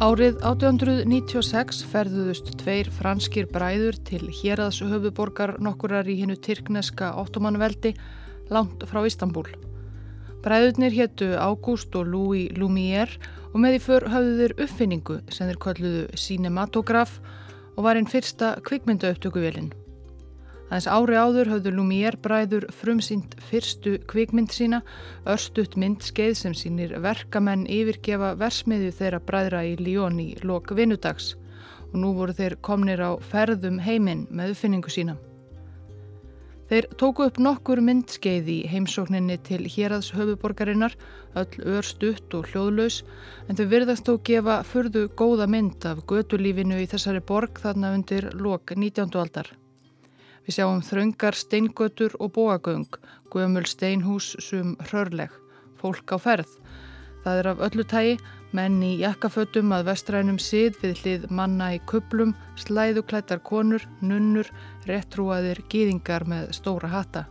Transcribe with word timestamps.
Árið 0.00 0.38
1896 0.48 1.82
ferðuðust 1.90 2.46
tveir 2.62 2.88
franskir 2.88 3.44
bræður 3.52 3.98
til 4.08 4.30
héraðshöfuborgar 4.32 5.58
nokkurar 5.60 6.08
í 6.08 6.14
hinnu 6.22 6.38
tyrkneska 6.40 7.10
ottomanveldi 7.20 7.92
langt 8.48 8.86
frá 8.88 9.02
Istanbul. 9.04 9.44
Bræðurnir 10.40 10.96
héttu 10.96 11.28
Ágúst 11.36 11.92
og 12.00 12.08
Louis 12.08 12.48
Lumière 12.56 13.20
og 13.50 13.60
með 13.60 13.76
því 13.76 13.82
för 13.90 14.08
hafðu 14.14 14.32
þeir 14.40 14.56
uppfinningu 14.64 15.18
sem 15.28 15.52
þeir 15.52 15.60
kalluðu 15.66 16.08
cinematograf 16.24 17.18
og 17.76 17.84
var 17.84 18.00
einn 18.00 18.08
fyrsta 18.08 18.54
kvikmyndauptökuvélinn. 18.64 19.68
Aðeins 20.70 20.86
ári 20.86 21.16
áður 21.18 21.48
höfðu 21.50 21.70
Lumière 21.74 22.18
bræður 22.22 22.68
frumsýnt 22.70 23.32
fyrstu 23.48 23.96
kvikmynd 24.06 24.52
sína, 24.54 24.78
örstuðt 25.26 25.74
myndskeið 25.74 26.36
sem 26.38 26.54
sínir 26.54 26.94
verkamenn 27.02 27.64
yfirgefa 27.66 28.36
versmiðu 28.38 28.92
þeirra 28.94 29.18
bræðra 29.26 29.64
í 29.66 29.72
Líón 29.82 30.20
í 30.22 30.28
lok 30.46 30.70
vinnudags 30.78 31.32
og 31.90 31.96
nú 31.98 32.12
voru 32.14 32.36
þeir 32.38 32.54
komnir 32.62 33.02
á 33.02 33.18
ferðum 33.18 33.82
heiminn 33.82 34.28
með 34.30 34.54
uppfinningu 34.54 34.94
sína. 34.94 35.16
Þeir 36.70 36.86
tóku 37.02 37.24
upp 37.26 37.40
nokkur 37.42 37.80
myndskeið 37.82 38.50
í 38.54 38.58
heimsókninni 38.70 39.40
til 39.42 39.64
hérads 39.66 40.12
höfuborgarinnar, 40.14 40.94
öll 41.34 41.64
örstuðt 41.80 42.36
og 42.38 42.46
hljóðlaus, 42.52 43.00
en 43.50 43.58
þau 43.58 43.64
virðast 43.72 44.06
þó 44.06 44.20
gefa 44.22 44.60
fyrðu 44.70 45.08
góða 45.18 45.50
mynd 45.50 45.82
af 45.90 46.04
gödulífinu 46.06 46.78
í 46.78 46.86
þessari 46.94 47.26
borg 47.26 47.58
þarna 47.58 47.90
undir 47.98 48.30
lok 48.38 48.70
19. 48.78 49.18
aldar. 49.18 49.50
Við 50.50 50.56
sjáum 50.56 50.80
þröngar 50.82 51.36
steingötur 51.38 52.14
og 52.18 52.32
bóagöng, 52.34 52.96
gömul 53.30 53.68
steinhús 53.70 54.32
sum 54.42 54.72
hrörleg, 54.88 55.30
fólk 55.78 56.10
á 56.10 56.18
ferð. 56.18 56.56
Það 57.22 57.38
er 57.38 57.48
af 57.52 57.62
öllu 57.68 57.84
tægi, 57.86 58.16
menn 58.50 58.80
í 58.82 58.96
jakkafötum 58.98 59.70
að 59.76 59.84
vestrænum 59.92 60.40
sið 60.42 60.80
við 60.80 61.04
hlið 61.04 61.28
manna 61.30 61.68
í 61.76 61.78
kuplum, 61.86 62.32
slæðuklættar 62.58 63.44
konur, 63.46 63.86
nunnur, 64.02 64.50
réttrúaðir 64.90 65.62
gýðingar 65.70 66.26
með 66.26 66.50
stóra 66.58 66.90
hata. 66.96 67.24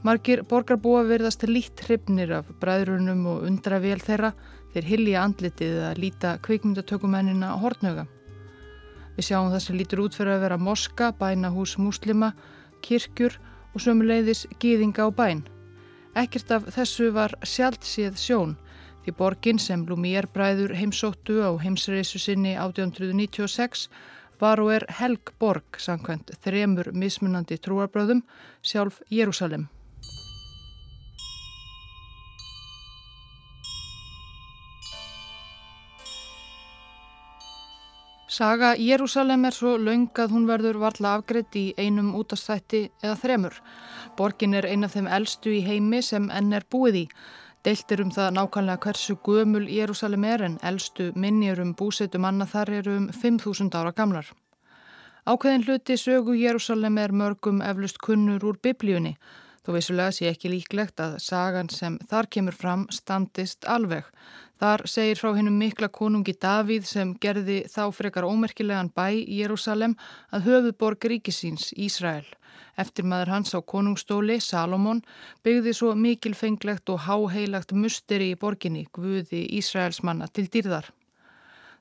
Margir 0.00 0.46
borgarbúa 0.48 1.04
verðast 1.12 1.44
lít 1.44 1.84
hrifnir 1.84 2.32
af 2.38 2.48
bræðrunum 2.64 3.28
og 3.28 3.44
undravél 3.50 4.00
þeirra 4.00 4.32
þeir 4.72 4.88
hilja 4.88 5.28
andlitið 5.28 5.78
að 5.90 6.04
líta 6.06 6.38
kvikmyndatökumennina 6.48 7.58
hortnöga. 7.60 8.08
Við 9.16 9.28
sjáum 9.28 9.50
það 9.52 9.64
sem 9.64 9.78
lítur 9.78 10.02
út 10.04 10.16
fyrir 10.16 10.36
að 10.36 10.44
vera 10.46 10.58
moska, 10.58 11.12
bænahús 11.18 11.76
muslima, 11.78 12.32
kirkjur 12.82 13.38
og 13.74 13.84
sömuleiðis 13.84 14.46
gýðinga 14.62 15.04
á 15.04 15.10
bæn. 15.12 15.42
Ekkert 16.16 16.50
af 16.52 16.68
þessu 16.74 17.10
var 17.14 17.34
sjálfsíð 17.44 18.16
sjón 18.20 18.56
því 19.02 19.14
borgin 19.18 19.58
sem 19.58 19.84
Lumière 19.88 20.30
bræður 20.32 20.74
heimsóttu 20.78 21.40
á 21.42 21.50
heimsreisu 21.58 22.20
sinni 22.22 22.54
1896 22.54 23.88
var 24.42 24.60
og 24.62 24.72
er 24.76 24.86
helg 24.98 25.32
borg 25.40 25.78
samkvæmt 25.78 26.34
þremur 26.44 26.92
mismunandi 26.94 27.58
trúarbröðum 27.62 28.22
sjálf 28.62 29.00
Jérúsalem. 29.10 29.68
Saga 38.32 38.70
Jérúsalem 38.80 39.42
er 39.44 39.52
svo 39.52 39.74
laung 39.76 40.06
að 40.22 40.30
hún 40.32 40.46
verður 40.48 40.78
varla 40.80 41.10
afgreitt 41.18 41.56
í 41.60 41.64
einum 41.76 42.14
útastætti 42.16 42.78
eða 43.02 43.18
þremur. 43.20 43.58
Borgin 44.16 44.56
er 44.56 44.64
eina 44.70 44.88
af 44.88 44.94
þeim 44.94 45.10
eldstu 45.16 45.52
í 45.52 45.58
heimi 45.66 46.00
sem 46.00 46.30
enn 46.32 46.56
er 46.56 46.64
búið 46.72 46.96
í. 47.02 47.04
Deiltir 47.68 48.00
um 48.00 48.14
það 48.16 48.30
nákvæmlega 48.38 48.80
hversu 48.86 49.18
gömul 49.28 49.68
Jérúsalem 49.68 50.24
er 50.24 50.46
en 50.48 50.56
eldstu 50.70 51.10
minnir 51.12 51.60
um 51.60 51.74
búsetum 51.76 52.24
annað 52.24 52.54
þar 52.54 52.74
eru 52.78 52.96
um 53.02 53.10
5.000 53.12 53.76
ára 53.76 53.92
gamlar. 53.92 54.32
Ákveðin 55.28 55.68
hluti 55.68 56.00
sögu 56.00 56.32
Jérúsalem 56.40 56.96
er 57.04 57.12
mörgum 57.12 57.60
eflust 57.60 58.00
kunnur 58.00 58.48
úr 58.48 58.56
biblíunni. 58.64 59.18
Þó 59.62 59.76
vissulega 59.76 60.10
sé 60.16 60.32
ekki 60.32 60.48
líklegt 60.50 61.04
að 61.04 61.20
sagan 61.20 61.68
sem 61.70 62.00
þar 62.08 62.32
kemur 62.32 62.56
fram 62.56 62.88
standist 62.90 63.68
alveg. 63.68 64.08
Þar 64.62 64.84
segir 64.86 65.18
frá 65.18 65.32
hennum 65.34 65.56
mikla 65.58 65.88
konungi 65.90 66.36
Davíð 66.38 66.84
sem 66.86 67.16
gerði 67.24 67.64
þá 67.66 67.80
frekar 67.96 68.28
ómerkilegan 68.28 68.92
bæ 68.94 69.08
í 69.18 69.40
Jérúsalem 69.40 69.96
að 70.30 70.44
höfuborg 70.46 71.02
ríkisíns 71.10 71.72
Ísrael. 71.74 72.28
Eftir 72.78 73.08
maður 73.10 73.32
hans 73.34 73.56
á 73.58 73.60
konungstóli, 73.72 74.36
Salomón, 74.38 75.02
byggði 75.42 75.74
svo 75.74 75.96
mikilfenglegt 75.98 76.94
og 76.94 77.02
háheilagt 77.08 77.74
musteri 77.74 78.30
í 78.30 78.38
borginni, 78.38 78.86
Guði 78.94 79.42
Ísraelsmanna 79.58 80.30
til 80.30 80.46
dýrðar. 80.46 80.92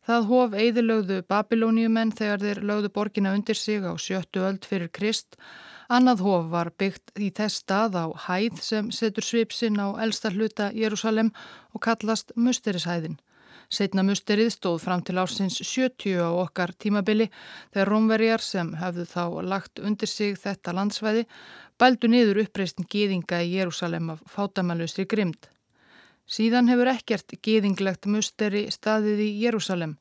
Það 0.09 0.30
hof 0.34 0.58
eðilögðu 0.58 1.20
Babilóniumenn 1.30 2.16
þegar 2.18 2.41
þeir 2.41 2.64
lögðu 2.66 2.90
borgina 2.97 3.36
undir 3.38 3.62
sig 3.62 3.86
á 3.86 3.94
sjöttu 3.94 4.41
öld 4.41 4.66
fyrir 4.66 4.90
Krist 4.90 5.38
Annað 5.91 6.22
hof 6.24 6.46
var 6.53 6.69
byggt 6.79 7.12
í 7.19 7.25
þess 7.35 7.66
stað 7.66 7.97
á 8.00 8.06
hæð 8.25 8.59
sem 8.63 8.91
setur 8.96 9.25
svipsinn 9.28 9.75
á 9.75 9.91
elsta 10.00 10.29
hluta 10.31 10.69
Jérúsalem 10.72 11.34
og 11.75 11.84
kallast 11.84 12.31
Musterishæðin. 12.40 13.18
Setna 13.68 14.06
musterið 14.07 14.53
stóð 14.56 14.78
fram 14.85 15.03
til 15.03 15.18
ársins 15.19 15.59
70 15.59 16.24
á 16.24 16.31
okkar 16.31 16.72
tímabili 16.79 17.28
þegar 17.74 17.91
rómverjar 17.91 18.46
sem 18.46 18.72
hafðu 18.79 19.07
þá 19.12 19.25
lagt 19.52 19.84
undir 19.84 20.07
sig 20.07 20.40
þetta 20.40 20.78
landsvæði 20.79 21.25
bældu 21.75 22.08
niður 22.08 22.41
uppreistin 22.46 22.88
gýðinga 22.88 23.44
í 23.44 23.52
Jérúsalem 23.58 24.16
af 24.16 24.23
fátamalustri 24.31 25.03
grimd. 25.03 25.52
Síðan 26.23 26.72
hefur 26.72 26.96
ekkert 26.96 27.35
gýðinglegt 27.44 28.08
musteri 28.08 28.69
staðið 28.72 29.28
í 29.28 29.31
Jérúsalem 29.44 30.00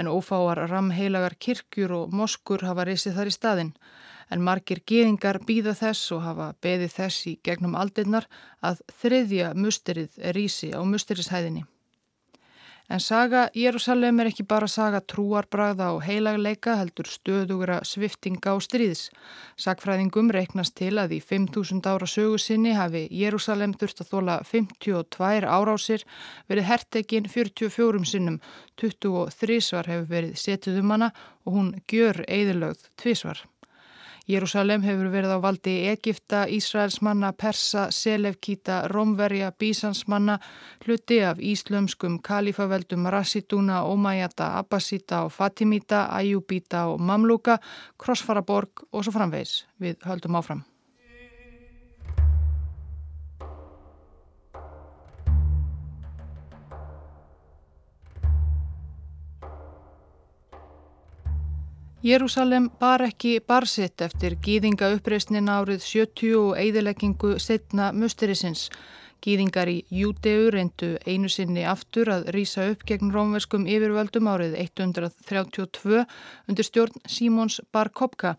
en 0.00 0.08
ófáar 0.08 0.64
ramheilagar 0.72 1.36
kirkjur 1.36 1.98
og 2.00 2.16
moskur 2.16 2.64
hafa 2.64 2.88
reysið 2.88 3.20
þar 3.20 3.28
í 3.28 3.40
staðinn 3.42 3.74
en 4.30 4.44
margir 4.44 4.82
geðingar 4.86 5.40
býða 5.48 5.74
þess 5.78 6.12
og 6.16 6.22
hafa 6.26 6.52
beðið 6.64 6.94
þess 6.98 7.26
í 7.32 7.38
gegnum 7.44 7.78
aldinnar 7.78 8.28
að 8.60 8.84
þriðja 9.00 9.54
musterið 9.54 10.22
rísi 10.36 10.72
á 10.76 10.80
musterishæðinni. 10.84 11.64
En 12.88 13.02
saga 13.04 13.42
Jérúsalem 13.52 14.22
er 14.22 14.30
ekki 14.30 14.46
bara 14.48 14.64
saga 14.72 15.02
trúarbræða 15.12 15.90
og 15.92 16.06
heilagleika 16.06 16.78
heldur 16.78 17.04
stöðugra 17.12 17.82
sviftinga 17.84 18.54
og 18.56 18.62
stríðs. 18.64 19.10
Sakfræðingum 19.60 20.32
reiknast 20.32 20.72
til 20.80 20.94
að 21.02 21.12
í 21.18 21.20
5.000 21.20 21.84
ára 21.84 22.08
sögu 22.08 22.38
sinni 22.40 22.72
hafi 22.78 23.04
Jérúsalem 23.12 23.76
þurft 23.76 24.00
að 24.06 24.14
þóla 24.14 24.38
52 24.48 25.44
árásir, 25.44 26.06
verið 26.48 26.68
hertekinn 26.70 27.28
44 27.28 28.08
sinnum, 28.08 28.40
23 28.80 29.60
svar 29.68 29.92
hefur 29.92 30.08
verið 30.08 30.40
setið 30.40 30.80
um 30.80 30.96
hana 30.96 31.12
og 31.44 31.60
hún 31.60 31.70
gjör 31.92 32.24
eðilögð 32.24 32.88
tvísvar. 32.96 33.44
Jérúsalem 34.28 34.82
hefur 34.84 35.08
verið 35.08 35.30
á 35.32 35.38
valdi 35.40 35.74
Egipta, 35.88 36.42
Ísraelsmanna, 36.52 37.30
Persa, 37.32 37.86
Selevkíta, 37.88 38.82
Romverja, 38.92 39.54
Bísansmanna, 39.56 40.36
hluti 40.84 41.22
af 41.24 41.40
íslömskum 41.40 42.20
kalifaveldum 42.20 43.08
Rassiduna, 43.08 43.82
Omajata, 43.88 44.52
Abbasita 44.60 45.24
og 45.24 45.32
Fatimita, 45.32 46.10
Ayubita 46.12 46.90
og 46.92 47.00
Mamluka, 47.00 47.56
Krossfaraborg 47.96 48.84
og 48.92 49.08
svo 49.08 49.16
framvegs. 49.16 49.62
Við 49.80 50.04
höldum 50.04 50.36
áfram. 50.36 50.67
Jérúsalem 61.98 62.68
bar 62.78 63.02
ekki 63.02 63.40
barsitt 63.42 64.04
eftir 64.06 64.36
gýðinga 64.38 64.92
uppreysnin 64.94 65.48
árið 65.50 65.80
70 65.82 66.34
og 66.38 66.52
eigðileggingu 66.54 67.30
setna 67.42 67.88
musterisins. 67.90 68.68
Gýðingar 69.18 69.66
í 69.66 69.80
Júdeu 69.90 70.44
reyndu 70.54 70.92
einu 71.10 71.26
sinni 71.26 71.64
aftur 71.66 72.06
að 72.14 72.28
rýsa 72.36 72.68
upp 72.70 72.84
gegn 72.86 73.10
rómverskum 73.10 73.66
yfirvöldum 73.66 74.30
árið 74.30 74.54
132 74.62 76.04
undir 76.46 76.68
stjórn 76.68 77.02
Simons 77.02 77.58
Bar 77.74 77.90
Kopka 77.90 78.36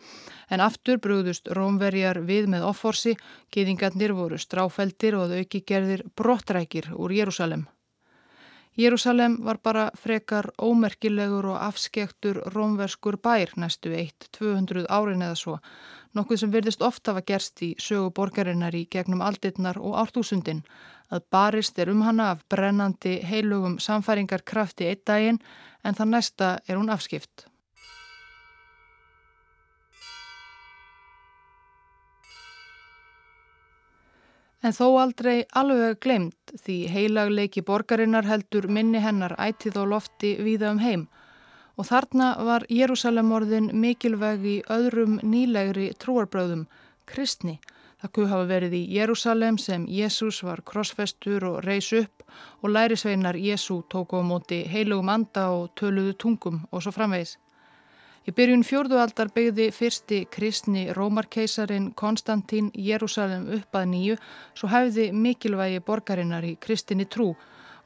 en 0.48 0.64
aftur 0.64 1.02
brúðust 1.04 1.52
rómverjar 1.52 2.22
við 2.24 2.48
með 2.56 2.64
offorsi, 2.70 3.18
gýðingarnir 3.52 4.16
voru 4.16 4.40
stráfeldir 4.40 5.20
og 5.20 5.34
þau 5.34 5.44
ekki 5.44 5.66
gerðir 5.68 6.06
brottrækir 6.16 6.94
úr 6.96 7.12
Jérúsalem. 7.12 7.68
Jérúsalem 8.80 9.44
var 9.44 9.58
bara 9.64 9.90
frekar 9.96 10.46
ómerkilegur 10.58 11.46
og 11.52 11.58
afskektur 11.66 12.38
rómverskur 12.54 13.18
bær 13.20 13.52
næstu 13.60 13.92
1-200 13.92 14.86
árin 14.88 15.26
eða 15.26 15.36
svo, 15.36 15.56
nokkuð 16.16 16.40
sem 16.40 16.54
verðist 16.54 16.86
ofta 16.88 17.18
var 17.18 17.26
gerst 17.28 17.60
í 17.68 17.74
sögu 17.76 18.14
borgarinnar 18.16 18.78
í 18.80 18.86
gegnum 18.88 19.26
aldirnar 19.26 19.82
og 19.84 20.00
ártúsundin, 20.00 20.64
að 21.12 21.28
barist 21.28 21.84
er 21.84 21.92
um 21.92 22.06
hana 22.08 22.32
af 22.38 22.48
brennandi 22.48 23.18
heilugum 23.34 23.82
samfæringarkrafti 23.84 24.88
eitt 24.88 25.04
daginn 25.12 25.44
en 25.84 26.00
það 26.00 26.14
næsta 26.16 26.56
er 26.64 26.80
hún 26.80 26.96
afskipt. 26.96 27.49
En 34.64 34.76
þó 34.76 35.00
aldrei 35.00 35.46
alveg 35.56 36.00
glemt 36.04 36.54
því 36.64 36.78
heilagleiki 36.92 37.64
borgarinnar 37.64 38.28
heldur 38.28 38.68
minni 38.68 39.00
hennar 39.00 39.38
ætið 39.40 39.80
og 39.84 39.92
lofti 39.94 40.36
víða 40.44 40.74
um 40.76 40.84
heim 40.84 41.08
og 41.80 41.88
þarna 41.88 42.30
var 42.44 42.66
Jérúsalemorðin 42.68 43.72
mikilvæg 43.80 44.46
í 44.46 44.56
öðrum 44.68 45.20
nýlegri 45.24 45.94
trúarbröðum, 46.02 46.66
kristni. 47.08 47.56
Það 48.00 48.12
kuð 48.16 48.28
hafa 48.32 48.48
verið 48.50 48.76
í 48.76 48.82
Jérúsalem 48.96 49.58
sem 49.60 49.86
Jésús 49.88 50.42
var 50.44 50.62
krossfestur 50.68 51.46
og 51.48 51.62
reys 51.64 51.92
upp 51.96 52.24
og 52.64 52.74
lærisveinar 52.76 53.40
Jésú 53.40 53.82
tóku 53.92 54.20
á 54.20 54.24
móti 54.24 54.62
heilugum 54.68 55.12
anda 55.12 55.50
og 55.56 55.72
töluðu 55.80 56.16
tungum 56.20 56.62
og 56.72 56.84
svo 56.84 56.96
framvegis. 56.96 57.38
Í 58.28 58.34
byrjun 58.36 58.66
fjórðualdar 58.68 59.30
byggði 59.32 59.70
fyrsti 59.72 60.18
kristni 60.34 60.90
Rómarkeisarin 60.96 61.92
Konstantín 61.98 62.68
Jérúsalem 62.76 63.46
upp 63.56 63.78
að 63.80 63.86
nýju 63.94 64.18
svo 64.58 64.70
hefði 64.74 65.06
mikilvægi 65.16 65.80
borgarinnar 65.88 66.44
í 66.44 66.58
kristinni 66.60 67.08
trú 67.08 67.30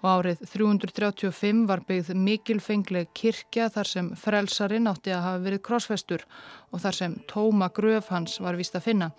og 0.04 0.10
árið 0.10 0.42
335 0.52 1.64
var 1.70 1.84
byggð 1.88 2.18
mikilfengleg 2.20 3.12
kirkja 3.16 3.70
þar 3.72 3.92
sem 3.92 4.10
frelsarin 4.20 4.90
átti 4.92 5.14
að 5.16 5.26
hafa 5.28 5.44
verið 5.46 5.64
krossfestur 5.70 6.26
og 6.72 6.84
þar 6.84 6.98
sem 7.00 7.20
tóma 7.30 7.70
gröf 7.72 8.10
hans 8.12 8.40
var 8.44 8.58
vist 8.60 8.76
að 8.76 8.90
finna, 8.90 9.12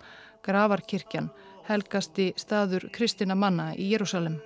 gravarkirkjan, 0.45 1.31
helgasti 1.65 2.33
staður 2.37 2.91
kristina 2.93 3.39
manna 3.39 3.71
í 3.73 3.89
Jérúsalem. 3.95 4.37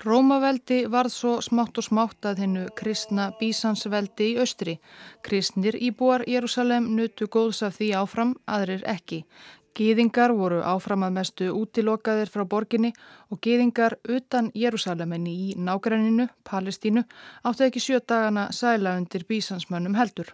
Rómaveldi 0.00 0.86
varð 0.88 1.12
svo 1.12 1.30
smátt 1.44 1.76
og 1.76 1.84
smátt 1.84 2.24
að 2.24 2.38
hennu 2.40 2.60
kristna 2.72 3.26
bísansveldi 3.36 4.30
í 4.30 4.36
austri. 4.40 4.78
Kristnir 5.26 5.76
íbúar 5.76 6.24
Jérúsalem 6.24 6.86
nutu 6.96 7.28
góðs 7.28 7.60
af 7.66 7.76
því 7.76 7.90
áfram, 7.98 8.30
aðrir 8.48 8.80
ekki. 8.88 9.18
Gýðingar 9.76 10.32
voru 10.32 10.62
áfram 10.64 11.04
að 11.04 11.18
mestu 11.18 11.50
útilokaðir 11.52 12.32
frá 12.32 12.46
borginni 12.48 12.94
og 13.28 13.42
gýðingar 13.44 13.98
utan 14.08 14.48
Jérúsaleminni 14.56 15.34
í 15.50 15.50
nágranninu, 15.60 16.30
Palestínu, 16.48 17.04
áttu 17.44 17.68
ekki 17.68 17.84
sjö 17.84 18.00
dagana 18.00 18.48
sæla 18.56 18.96
undir 18.96 19.28
bísansmönnum 19.28 20.00
heldur. 20.00 20.32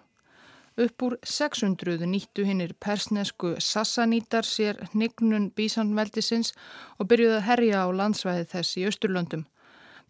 Upp 0.79 1.03
úr 1.03 1.19
600 1.25 2.07
nýttu 2.07 2.47
hinnir 2.47 2.77
persnesku 2.79 3.57
sassanítar 3.59 4.47
sér 4.47 4.79
hnignun 4.93 5.51
bísanveldisins 5.57 6.55
og 7.01 7.11
byrjuði 7.11 7.41
að 7.41 7.47
herja 7.51 7.83
á 7.83 7.89
landsvæði 7.91 8.49
þess 8.55 8.79
í 8.79 8.87
Östurlöndum. 8.87 9.47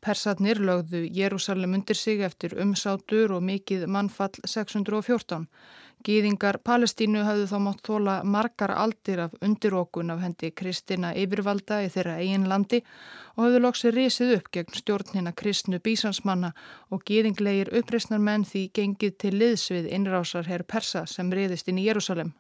Persatnir 0.05 0.61
lögðu 0.61 1.03
Jérúsalem 1.09 1.75
undir 1.79 1.97
sig 1.97 2.21
eftir 2.21 2.55
umsátur 2.63 3.33
og 3.33 3.43
mikið 3.43 3.87
mannfall 3.89 4.37
614. 4.45 5.47
Gýðingar 6.07 6.61
Palestínu 6.63 7.25
hafðu 7.27 7.47
þá 7.51 7.57
mátt 7.65 7.81
þóla 7.89 8.15
margar 8.23 8.71
aldir 8.71 9.25
af 9.25 9.35
undirókun 9.43 10.13
af 10.15 10.21
hendi 10.23 10.53
Kristina 10.55 11.11
yfirvalda 11.17 11.81
í 11.83 11.91
þeirra 11.91 12.19
eigin 12.21 12.47
landi 12.53 12.83
og 13.35 13.43
hafðu 13.47 13.63
loksir 13.65 13.97
risið 13.97 14.37
upp 14.37 14.53
gegn 14.55 14.79
stjórnina 14.79 15.35
kristnu 15.35 15.81
bísansmanna 15.83 16.53
og 16.95 17.03
gýðinglegir 17.09 17.73
uppreysnar 17.81 18.23
menn 18.23 18.47
því 18.47 18.69
gengið 18.79 19.19
til 19.25 19.35
liðsvið 19.41 19.91
innrásar 19.99 20.47
herr 20.47 20.63
Persa 20.63 21.07
sem 21.11 21.33
riðist 21.33 21.73
inn 21.73 21.83
í 21.83 21.89
Jérúsalem. 21.89 22.37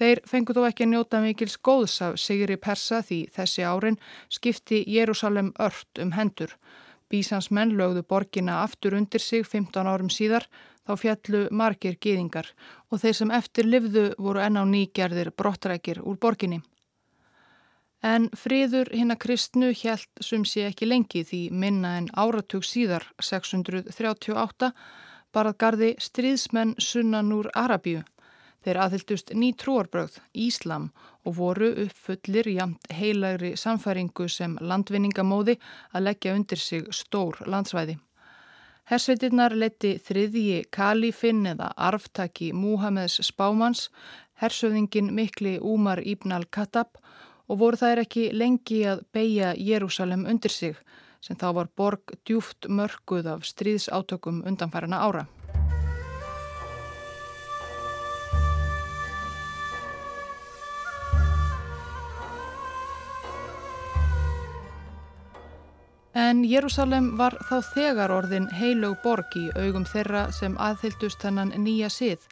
Þeir 0.00 0.22
fengu 0.24 0.54
þó 0.56 0.62
ekki 0.64 0.86
njóta 0.88 1.18
mikils 1.20 1.58
góðs 1.60 1.98
af 2.00 2.14
Sigri 2.16 2.56
Persa 2.56 3.02
því 3.04 3.18
þessi 3.34 3.64
árin 3.68 3.98
skipti 4.32 4.78
Jérúsalem 4.88 5.50
ört 5.60 6.00
um 6.00 6.14
hendur. 6.16 6.54
Bísans 7.12 7.50
menn 7.52 7.74
lögðu 7.76 8.06
borgina 8.08 8.62
aftur 8.62 8.94
undir 8.96 9.20
sig 9.20 9.44
15 9.44 9.90
árum 9.90 10.08
síðar 10.08 10.46
þá 10.88 10.94
fjallu 11.02 11.40
margir 11.52 11.98
gýðingar 12.00 12.48
og 12.88 13.02
þeir 13.02 13.18
sem 13.18 13.32
eftir 13.36 13.68
livðu 13.68 14.04
voru 14.16 14.40
enn 14.40 14.56
á 14.56 14.64
nýgerðir 14.64 15.34
brottrækir 15.36 16.00
úr 16.00 16.16
borginni. 16.16 16.62
En 18.00 18.30
friður 18.32 18.88
hinn 18.96 19.12
að 19.12 19.20
kristnu 19.26 19.68
hjælt 19.76 20.24
sem 20.24 20.46
sé 20.48 20.64
ekki 20.70 20.88
lengi 20.88 21.26
því 21.28 21.42
minna 21.52 21.98
en 21.98 22.08
áratug 22.16 22.64
síðar 22.64 23.04
638 23.20 24.72
barað 25.36 25.60
gardi 25.60 25.92
stríðsmenn 26.00 26.72
sunnan 26.80 27.36
úr 27.36 27.52
Arabíu 27.52 28.00
Þeir 28.60 28.78
aðhyldust 28.84 29.32
ný 29.32 29.54
trúarbröð, 29.56 30.18
Íslam 30.36 30.90
og 31.24 31.36
voru 31.38 31.70
uppfullir 31.86 32.50
jamt 32.52 32.90
heilagri 32.92 33.54
samfæringu 33.56 34.28
sem 34.28 34.58
landvinningamóði 34.60 35.56
að 35.94 36.06
leggja 36.10 36.34
undir 36.36 36.60
sig 36.60 36.90
stór 36.92 37.40
landsvæði. 37.46 37.96
Hersveitirnar 38.90 39.54
leti 39.54 39.94
þriðji 40.02 40.64
kalifinn 40.74 41.44
eða 41.46 41.70
arftaki 41.88 42.50
Múhameðs 42.52 43.20
spámans, 43.22 43.88
hersöfðingin 44.42 45.12
mikli 45.14 45.58
Úmar 45.62 46.02
Íbn 46.02 46.34
al-Khattab 46.34 46.98
og 47.48 47.60
voru 47.62 47.80
þær 47.80 48.04
ekki 48.04 48.30
lengi 48.34 48.82
að 48.90 49.04
beigja 49.14 49.54
Jérúsalem 49.54 50.26
undir 50.28 50.52
sig 50.52 50.76
sem 51.20 51.36
þá 51.36 51.50
var 51.60 51.68
borg 51.76 52.16
djúft 52.24 52.68
mörguð 52.68 53.28
af 53.36 53.44
stríðsátökum 53.48 54.42
undanfærana 54.48 55.04
ára. 55.06 55.28
En 66.30 66.44
Jérúsalem 66.46 67.06
var 67.18 67.34
þá 67.48 67.56
þegar 67.74 68.12
orðin 68.14 68.44
heilög 68.54 69.00
borg 69.02 69.32
í 69.34 69.48
augum 69.58 69.82
þeirra 69.88 70.28
sem 70.30 70.52
aðhyldust 70.62 71.24
hennan 71.26 71.50
nýja 71.64 71.88
sið 71.90 72.28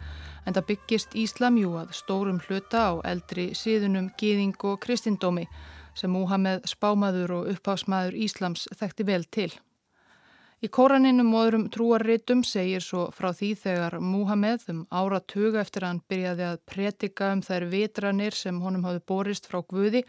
en 0.46 0.54
það 0.54 0.68
byggist 0.68 1.16
Íslamjú 1.18 1.72
að 1.80 1.96
stórum 1.98 2.38
hluta 2.44 2.84
á 2.88 2.92
eldri 3.10 3.48
siðunum 3.58 4.12
gýðing 4.20 4.54
og 4.70 4.78
kristindómi 4.84 5.48
sem 5.98 6.14
Múhameð 6.14 6.62
spámaður 6.70 7.34
og 7.40 7.50
uppháfsmaður 7.56 8.20
Íslams 8.28 8.68
þekkti 8.78 9.08
vel 9.08 9.24
til. 9.34 9.50
Í 10.58 10.66
kóraninum 10.74 11.28
og 11.38 11.44
öðrum 11.46 11.64
trúarritum 11.70 12.40
segir 12.42 12.82
svo 12.82 13.04
frá 13.14 13.28
því 13.30 13.48
þegar 13.60 13.94
Múhameð 14.02 14.64
um 14.72 14.80
áratuga 14.90 15.60
eftir 15.62 15.84
að 15.84 15.92
hann 15.92 16.00
byrjaði 16.10 16.44
að 16.48 16.56
predika 16.66 17.28
um 17.30 17.42
þær 17.46 17.66
vitranir 17.70 18.34
sem 18.34 18.58
honum 18.64 18.88
hafði 18.88 19.02
borist 19.12 19.46
frá 19.46 19.60
Guði 19.62 20.02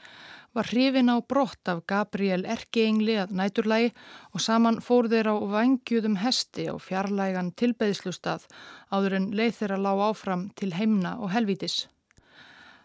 var 0.58 0.72
hrifin 0.72 1.14
á 1.14 1.22
brott 1.22 1.70
af 1.70 1.84
Gabriel 1.86 2.48
Erkeengli 2.50 3.20
að 3.22 3.36
næturlægi 3.38 3.94
og 4.34 4.42
saman 4.42 4.82
fór 4.82 5.12
þeir 5.14 5.30
á 5.30 5.36
vangjuðum 5.54 6.18
hesti 6.24 6.66
á 6.66 6.82
fjarlægan 6.82 7.54
tilbeðslustað 7.54 8.50
áður 8.90 9.20
en 9.20 9.32
leið 9.38 9.54
þeirra 9.62 9.82
lág 9.86 10.06
áfram 10.10 10.50
til 10.58 10.74
heimna 10.74 11.14
og 11.22 11.30
helvítis. 11.38 11.84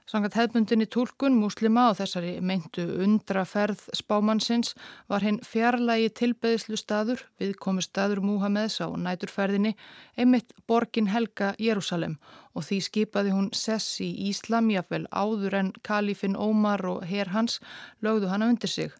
Sangat 0.04 0.34
hefbundinni 0.36 0.84
tólkun 0.84 1.32
múslima 1.40 1.86
á 1.88 1.96
þessari 1.96 2.34
meintu 2.44 2.82
undraferð 3.06 3.86
spámannsins 3.96 4.74
var 5.08 5.24
hinn 5.24 5.38
fjarlægi 5.40 6.10
tilbeðslu 6.18 6.76
staður, 6.76 7.22
viðkomi 7.40 7.80
staður 7.80 8.20
Múhameðs 8.20 8.76
á 8.84 8.92
næturferðinni, 8.92 9.72
einmitt 10.20 10.52
borgin 10.68 11.08
Helga 11.08 11.54
Jérúsalem 11.56 12.18
og 12.52 12.68
því 12.68 12.82
skipaði 12.88 13.32
hún 13.32 13.48
sess 13.56 13.96
í 14.04 14.10
Íslam 14.28 14.68
jáfnvel 14.74 15.08
áður 15.08 15.58
en 15.62 15.72
kalifin 15.80 16.36
Ómar 16.36 16.84
og 16.84 17.08
herr 17.08 17.32
hans 17.32 17.56
lögðu 18.04 18.28
hana 18.28 18.52
undir 18.52 18.68
sig. 18.68 18.92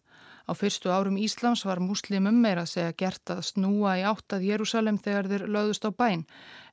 Á 0.49 0.57
fyrstu 0.57 0.89
árum 0.89 1.21
Íslams 1.21 1.67
var 1.69 1.85
muslimum 1.85 2.41
meira 2.41 2.65
að 2.65 2.73
segja 2.73 2.97
gert 3.05 3.29
að 3.29 3.45
snúa 3.53 3.99
í 4.01 4.09
áttað 4.09 4.49
Jérúsalem 4.49 4.97
þegar 4.97 5.29
þeir 5.29 5.49
lögðust 5.53 5.85
á 5.85 5.93
bæn 5.93 6.25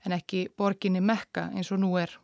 en 0.09 0.17
ekki 0.17 0.47
borginni 0.57 1.05
Mekka 1.05 1.51
eins 1.53 1.69
og 1.69 1.85
nú 1.85 1.99
er. 2.01 2.17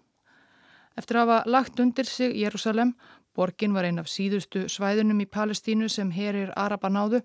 Eftir 0.99 1.21
að 1.21 1.29
hafa 1.29 1.51
lagt 1.51 1.81
undir 1.81 2.07
sig 2.11 2.35
Jérúsalem, 2.35 2.95
borgin 3.35 3.75
var 3.75 3.87
einn 3.87 4.03
af 4.03 4.11
síðustu 4.11 4.67
svæðunum 4.67 5.21
í 5.23 5.31
Palestínu 5.31 5.89
sem 5.89 6.11
herir 6.11 6.51
Araba 6.57 6.91
náðu, 6.91 7.23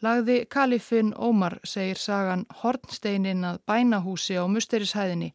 lagði 0.00 0.46
kalifin 0.50 1.12
Ómar, 1.14 1.58
segir 1.64 2.00
sagan, 2.00 2.46
hornsteinin 2.62 3.44
að 3.44 3.60
bænahúsi 3.68 4.40
á 4.40 4.48
musterishæðinni 4.48 5.34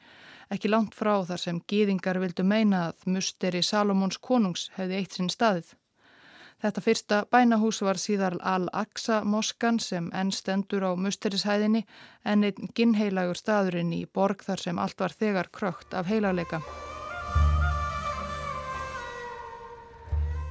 ekki 0.54 0.72
langt 0.72 0.96
frá 0.96 1.14
þar 1.28 1.42
sem 1.42 1.60
gýðingar 1.72 2.20
vildu 2.24 2.46
meina 2.48 2.88
að 2.90 3.04
musteri 3.18 3.64
Salomons 3.64 4.20
konungs 4.30 4.70
hefði 4.78 5.02
eitt 5.02 5.18
sinn 5.18 5.32
staðið. 5.34 5.74
Þetta 6.64 6.82
fyrsta 6.82 7.18
bænahús 7.30 7.84
var 7.86 8.00
síðar 8.02 8.40
Al-Aqsa 8.42 9.22
moskan 9.22 9.78
sem 9.78 10.10
enn 10.10 10.34
stendur 10.34 10.88
á 10.90 10.92
musterishæðinni 10.98 11.84
en 12.26 12.48
einn 12.50 12.74
ginnheilagur 12.74 13.38
staðurinn 13.38 13.94
í 13.94 14.06
borg 14.10 14.42
þar 14.48 14.66
sem 14.66 14.82
allt 14.82 15.06
var 15.06 15.14
þegar 15.14 15.54
krökt 15.54 15.94
af 15.94 16.10
heilarleika. 16.10 16.64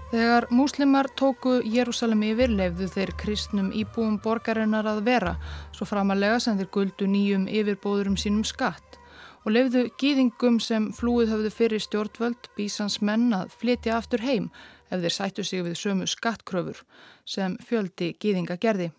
Þegar 0.06 0.44
múslimar 0.54 1.08
tóku 1.18 1.56
Jérúsalem 1.66 2.20
yfir 2.28 2.52
lefðu 2.54 2.86
þeir 2.94 3.10
kristnum 3.18 3.72
íbúum 3.74 4.20
borgarinnar 4.22 4.86
að 4.86 5.00
vera 5.08 5.32
svo 5.74 5.88
framalega 5.90 6.36
sem 6.44 6.54
þeir 6.60 6.68
guldu 6.76 7.08
nýjum 7.10 7.48
yfirbóðurum 7.50 8.14
sínum 8.14 8.44
skatt 8.46 9.00
og 9.42 9.50
lefðu 9.56 9.82
gýðingum 9.98 10.60
sem 10.62 10.86
flúið 10.94 11.32
höfðu 11.34 11.50
fyrir 11.56 11.82
stjórnvöld 11.82 12.46
bísans 12.54 13.00
menn 13.02 13.34
að 13.34 13.50
flytja 13.58 13.96
aftur 13.98 14.22
heim 14.22 14.46
ef 14.92 15.02
þeir 15.02 15.16
sættu 15.16 15.44
sig 15.46 15.66
við 15.66 15.74
sömu 15.80 16.06
skattkröfur 16.06 16.84
sem 17.26 17.58
fjöldi 17.66 18.12
gýðinga 18.22 18.60
gerði. 18.62 18.92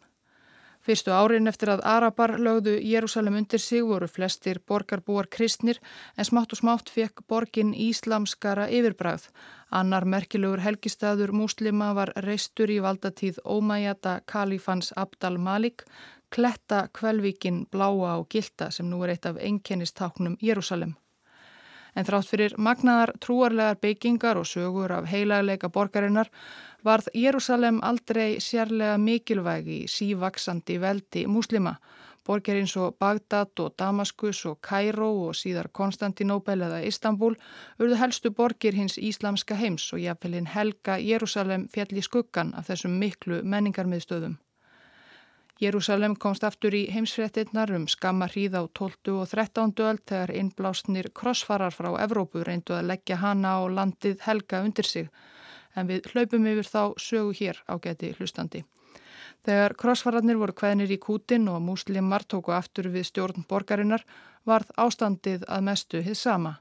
Fyrstu 0.84 1.12
árin 1.12 1.48
eftir 1.52 1.72
að 1.72 1.82
Arabar 1.88 2.36
lögðu 2.40 2.78
Jérúsalem 2.80 3.36
undir 3.40 3.60
sig 3.60 3.84
voru 3.84 4.08
flestir 4.08 4.60
borgarbúar 4.68 5.28
kristnir 5.28 5.80
en 6.16 6.28
smátt 6.28 6.56
og 6.56 6.62
smátt 6.62 6.92
fekk 6.92 7.24
borgin 7.28 7.74
íslamskara 7.76 8.70
yfirbræð. 8.72 9.28
Annar 9.70 10.06
merkilegur 10.08 10.62
helgistaður 10.64 11.34
múslima 11.36 11.90
var 11.96 12.14
reistur 12.24 12.72
í 12.72 12.78
valdatíð 12.80 13.42
Ómæjata 13.44 14.22
Kalifans 14.26 14.94
Abdal 14.96 15.38
Malik, 15.38 15.84
kletta 16.32 16.88
kvelvíkin 16.96 17.66
bláa 17.72 18.16
og 18.16 18.30
gilda 18.32 18.70
sem 18.72 18.88
nú 18.88 19.02
er 19.04 19.16
eitt 19.16 19.26
af 19.26 19.36
einkennistáknum 19.44 20.38
Jérúsalem. 20.40 20.96
En 21.96 22.06
þrátt 22.06 22.30
fyrir 22.30 22.56
magnaðar 22.58 23.12
trúarlegar 23.20 23.80
beigingar 23.82 24.38
og 24.40 24.48
sögur 24.48 24.92
af 24.94 25.10
heilagleika 25.12 25.68
borgarinnar 25.70 26.30
varð 26.86 27.10
Jérúsalem 27.14 27.82
aldrei 27.84 28.40
sérlega 28.40 28.98
mikilvæg 28.98 29.68
í 29.68 29.80
sívaksandi 29.92 30.78
veldi 30.80 31.26
múslima. 31.28 31.76
Borger 32.28 32.58
eins 32.60 32.74
og 32.76 32.98
Bagdad 33.00 33.60
og 33.64 33.76
Damaskus 33.80 34.42
og 34.50 34.58
Kæró 34.68 35.08
og 35.28 35.36
síðar 35.40 35.70
Konstantinóbel 35.80 36.66
eða 36.66 36.82
Istanbul 36.84 37.38
urðu 37.80 38.00
helstu 38.02 38.32
borgir 38.36 38.76
hins 38.76 38.98
íslamska 39.00 39.56
heims 39.56 39.86
og 39.96 40.02
jáfnvelin 40.04 40.50
helga 40.52 40.98
Jérúsalem 41.00 41.70
fjall 41.72 41.96
í 41.96 42.04
skuggan 42.04 42.52
af 42.60 42.68
þessum 42.68 43.00
miklu 43.00 43.40
menningarmiðstöðum. 43.54 44.36
Jérúsalem 45.64 46.20
komst 46.20 46.44
aftur 46.44 46.76
í 46.76 46.84
heimsfrettinnar 46.92 47.72
um 47.80 47.88
skamma 47.88 48.28
hríð 48.28 48.60
á 48.60 48.64
12. 48.68 49.16
og 49.24 49.32
13. 49.32 49.72
öll 49.88 50.04
þegar 50.04 50.36
innblásnir 50.36 51.14
krossfarar 51.16 51.74
frá 51.74 51.94
Evrópu 52.04 52.44
reyndu 52.44 52.76
að 52.76 52.92
leggja 52.92 53.24
hana 53.24 53.62
og 53.64 53.72
landið 53.80 54.20
helga 54.28 54.66
undir 54.68 54.86
sig 54.86 55.08
en 55.76 55.88
við 55.88 56.12
hlaupum 56.12 56.46
yfir 56.52 56.68
þá 56.76 56.84
sögu 57.00 57.34
hér 57.40 57.64
á 57.72 57.80
geti 57.80 58.12
hlustandi. 58.20 58.68
Þegar 59.48 59.78
krossfararnir 59.80 60.36
voru 60.36 60.52
hvaðinir 60.60 60.90
í 60.92 60.98
kútin 61.00 61.46
og 61.48 61.62
múslimar 61.64 62.26
tóku 62.28 62.52
aftur 62.52 62.90
við 62.92 63.06
stjórn 63.08 63.46
borgarinnar 63.48 64.02
varð 64.44 64.74
ástandið 64.76 65.46
að 65.48 65.62
mestu 65.64 66.02
hið 66.04 66.18
sama. 66.20 66.58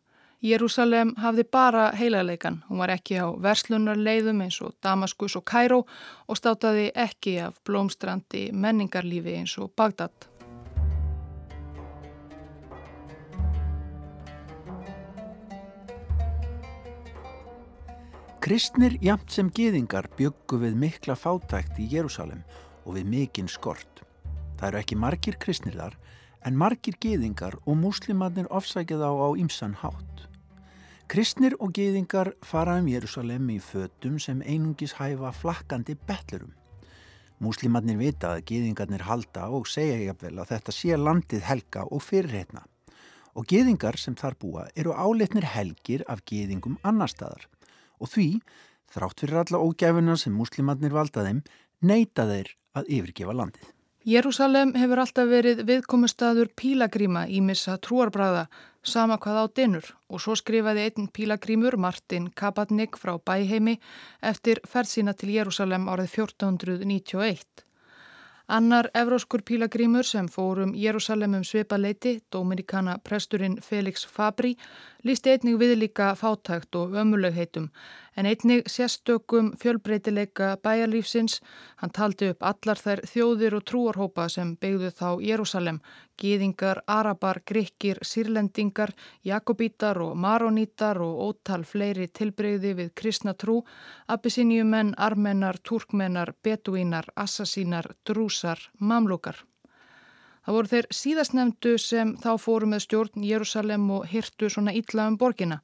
Jérúsalem 0.47 1.11
hafði 1.19 1.43
bara 1.51 1.89
heilaleikan, 1.99 2.61
hún 2.69 2.79
var 2.79 2.93
ekki 2.95 3.17
á 3.19 3.27
verslunarleiðum 3.43 4.45
eins 4.45 4.61
og 4.63 4.77
Damaskus 4.85 5.35
og 5.35 5.43
Kæró 5.51 5.81
og 5.83 6.39
státaði 6.39 6.93
ekki 6.95 7.41
af 7.43 7.57
blómstrandi 7.67 8.53
menningarlífi 8.53 9.35
eins 9.41 9.57
og 9.59 9.73
Bagdad. 9.75 10.29
Kristnir 18.47 18.95
jamt 19.03 19.35
sem 19.35 19.51
geðingar 19.51 20.07
byggu 20.15 20.61
við 20.63 20.79
mikla 20.79 21.19
fátækt 21.19 21.81
í 21.83 21.89
Jérúsalem 21.91 22.47
og 22.87 22.95
við 22.97 23.11
mikinn 23.11 23.51
skort. 23.51 24.03
Það 24.57 24.69
eru 24.71 24.81
ekki 24.81 24.97
margir 24.97 25.37
kristnir 25.43 25.77
þar 25.77 25.99
en 26.47 26.57
margir 26.57 26.95
geðingar 27.03 27.59
og 27.67 27.77
múslimarnir 27.81 28.47
ofsækja 28.55 29.01
þá 29.03 29.11
á 29.11 29.29
ymsan 29.43 29.75
hátt. 29.83 30.27
Kristnir 31.11 31.55
og 31.63 31.75
geðingar 31.75 32.33
fara 32.43 32.79
um 32.81 32.87
Jérúsalem 32.91 33.51
í 33.55 33.59
fötum 33.63 34.17
sem 34.23 34.41
einungis 34.43 34.97
hæfa 34.99 35.33
flakkandi 35.35 35.95
betlurum. 36.07 36.55
Múslimarnir 37.43 37.99
vita 38.01 38.33
að 38.37 38.47
geðingarnir 38.51 39.05
halda 39.07 39.51
og 39.53 39.69
segja 39.69 39.99
jafnvel 40.07 40.39
að 40.41 40.55
þetta 40.55 40.75
sé 40.75 40.97
landið 40.97 41.45
helga 41.47 41.85
og 41.91 42.03
fyrirreitna. 42.03 42.65
Og 43.37 43.45
geðingar 43.51 43.99
sem 44.01 44.17
þar 44.17 44.39
búa 44.41 44.65
eru 44.75 44.95
áleitnir 44.97 45.45
helgir 45.53 46.07
af 46.09 46.25
geðingum 46.25 46.79
annar 46.83 47.13
staðar 47.13 47.45
og 48.01 48.11
því, 48.13 48.29
þrátt 48.93 49.23
fyrir 49.23 49.43
alla 49.43 49.61
ógæfuna 49.61 50.17
sem 50.21 50.35
muslimatnir 50.37 50.95
valda 50.95 51.25
þeim, 51.25 51.43
neyta 51.81 52.27
þeir 52.29 52.51
að 52.77 52.93
yfirgefa 52.99 53.35
landið. 53.37 53.73
Jérúsalem 54.07 54.71
hefur 54.79 55.01
alltaf 55.03 55.27
verið 55.27 55.65
viðkomustadur 55.67 56.53
pílagríma 56.55 57.25
í 57.27 57.41
missa 57.43 57.75
trúarbræða, 57.83 58.45
sama 58.87 59.17
hvað 59.19 59.41
á 59.43 59.45
dinur 59.59 59.89
og 60.07 60.23
svo 60.23 60.37
skrifaði 60.39 60.85
einn 60.87 61.09
pílagrímur, 61.11 61.75
Martin 61.75 62.29
Kabatnik 62.31 62.95
frá 63.03 63.17
Bæheimi, 63.19 63.81
eftir 64.23 64.63
ferð 64.63 64.93
sína 64.93 65.17
til 65.19 65.35
Jérúsalem 65.35 65.91
árið 65.91 66.13
1491. 66.23 67.67
Annar 68.47 68.87
evróskur 68.95 69.43
pílagrímur 69.43 70.07
sem 70.07 70.29
fórum 70.31 70.77
Jérúsalemum 70.79 71.43
svipaleiti, 71.43 72.21
Dominikana 72.31 73.01
presturinn 73.03 73.59
Felix 73.59 74.07
Fabri, 74.07 74.55
lísti 75.07 75.33
einnig 75.33 75.61
viðlíka 75.61 76.11
fátækt 76.19 76.77
og 76.81 76.97
ömulegheitum 76.99 77.71
en 78.17 78.27
einnig 78.27 78.65
sérstökum 78.67 79.53
fjölbreytileika 79.61 80.57
bæjarlífsins. 80.65 81.41
Hann 81.77 81.93
taldi 81.93 82.31
upp 82.33 82.43
allar 82.43 82.81
þær 82.81 83.03
þjóðir 83.11 83.57
og 83.59 83.65
trúarhópa 83.69 84.29
sem 84.33 84.55
beigðu 84.57 84.91
þá 84.91 85.09
Jérúsalem, 85.29 85.81
gýðingar, 86.21 86.81
arabar, 86.87 87.43
gríkir, 87.47 88.01
sírlendingar, 88.03 88.95
jakobítar 89.25 90.01
og 90.01 90.17
maronítar 90.17 91.01
og 91.05 91.21
ótal 91.29 91.65
fleiri 91.65 92.09
tilbreyði 92.09 92.73
við 92.81 92.95
kristna 92.95 93.35
trú, 93.35 93.63
abisinjumenn, 94.09 94.95
armennar, 94.97 95.61
turkmennar, 95.63 96.33
beduínar, 96.43 97.13
assassínar, 97.17 97.93
drúsar, 98.05 98.71
mamlúkar. 98.79 99.45
Það 100.47 100.55
voru 100.55 100.71
þeir 100.71 100.87
síðast 100.95 101.33
nefndu 101.35 101.71
sem 101.83 102.11
þá 102.23 102.29
fóru 102.39 102.67
með 102.71 102.85
stjórn 102.85 103.25
Jérúsalem 103.27 103.87
og 103.91 104.05
hirtu 104.07 104.47
svona 104.47 104.71
illa 104.79 105.09
um 105.11 105.17
borgina. 105.19 105.57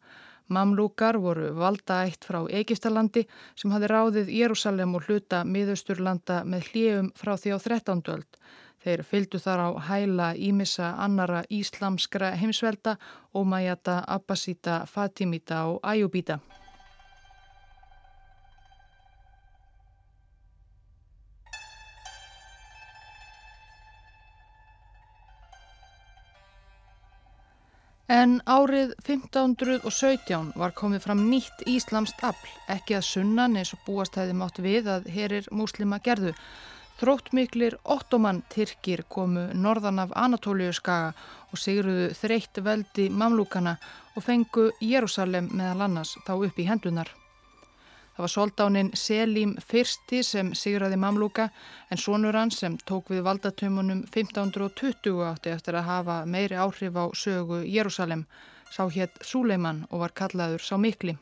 Mamlúkar 0.50 1.20
voru 1.22 1.52
valdaætt 1.54 2.26
frá 2.26 2.40
Egistalandi 2.50 3.22
sem 3.54 3.70
hafi 3.70 3.90
ráðið 3.92 4.32
Jérúsalem 4.34 4.96
og 4.98 5.06
hluta 5.06 5.44
miðausturlanda 5.46 6.40
með 6.42 6.66
hljöfum 6.72 7.12
frá 7.14 7.36
því 7.38 7.54
á 7.54 7.58
13. 7.62 8.02
öld. 8.16 8.40
Þeir 8.82 9.04
fylgdu 9.06 9.38
þar 9.38 9.62
á 9.62 9.68
hæla 9.86 10.32
ímissa 10.34 10.96
annara 10.98 11.44
íslamskra 11.46 12.32
heimsvelda, 12.42 12.96
Ómæjata, 13.38 14.00
Abbasíta, 14.02 14.82
Fatimita 14.90 15.62
og 15.70 15.78
Ajubíta. 15.86 16.40
En 28.12 28.42
árið 28.44 28.90
1517 29.06 30.50
var 30.60 30.74
komið 30.76 31.00
fram 31.06 31.20
nýtt 31.30 31.62
íslamst 31.70 32.18
afl, 32.28 32.50
ekki 32.74 32.98
að 32.98 33.06
sunnan 33.06 33.56
eins 33.56 33.70
og 33.72 33.80
búastæði 33.86 34.34
mátt 34.36 34.60
við 34.60 34.90
að 34.92 35.08
herir 35.14 35.48
múslima 35.48 35.96
gerðu. 36.04 36.34
Þróttmiklir 37.00 37.78
ottoman 37.94 38.42
Tyrkir 38.52 39.06
komu 39.08 39.46
norðan 39.56 40.02
af 40.04 40.12
Anatóliu 40.26 40.74
skaga 40.76 41.14
og 41.48 41.62
sigruðu 41.64 42.12
þreytt 42.20 42.60
veldi 42.68 43.08
mamlúkana 43.08 43.78
og 44.12 44.28
fengu 44.28 44.68
Jérúsalem 44.84 45.48
meðal 45.56 45.88
annars 45.88 46.12
þá 46.26 46.36
upp 46.36 46.60
í 46.60 46.68
hendunar. 46.68 47.08
Það 48.12 48.24
var 48.24 48.32
soldánin 48.32 48.90
Selim 48.92 49.52
fyrsti 49.64 50.18
sem 50.26 50.50
sigraði 50.52 50.98
mamlúka 51.00 51.46
en 51.88 52.00
sonur 52.00 52.36
hann 52.36 52.50
sem 52.52 52.74
tók 52.84 53.08
við 53.08 53.22
valdatömunum 53.24 54.02
1520 54.10 55.22
átti 55.30 55.52
eftir 55.54 55.78
að 55.80 55.88
hafa 55.88 56.16
meiri 56.28 56.58
áhrif 56.60 56.98
á 57.00 57.08
sögu 57.16 57.62
Jérúsalem, 57.64 58.26
sá 58.68 58.84
hétt 58.92 59.16
Súleiman 59.24 59.86
og 59.90 60.04
var 60.04 60.12
kallaður 60.12 60.60
sá 60.60 60.76
Mikli. 60.76 61.16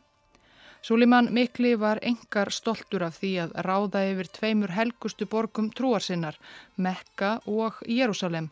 Súleiman 0.82 1.30
Mikli 1.30 1.76
var 1.78 2.02
engar 2.02 2.50
stoltur 2.50 3.06
af 3.06 3.20
því 3.20 3.32
að 3.44 3.56
ráða 3.68 4.04
yfir 4.10 4.34
tveimur 4.34 4.74
helgustu 4.74 5.30
borgum 5.30 5.70
trúarsinnar, 5.70 6.38
Mekka 6.76 7.36
og 7.46 7.78
Jérúsalem 7.86 8.50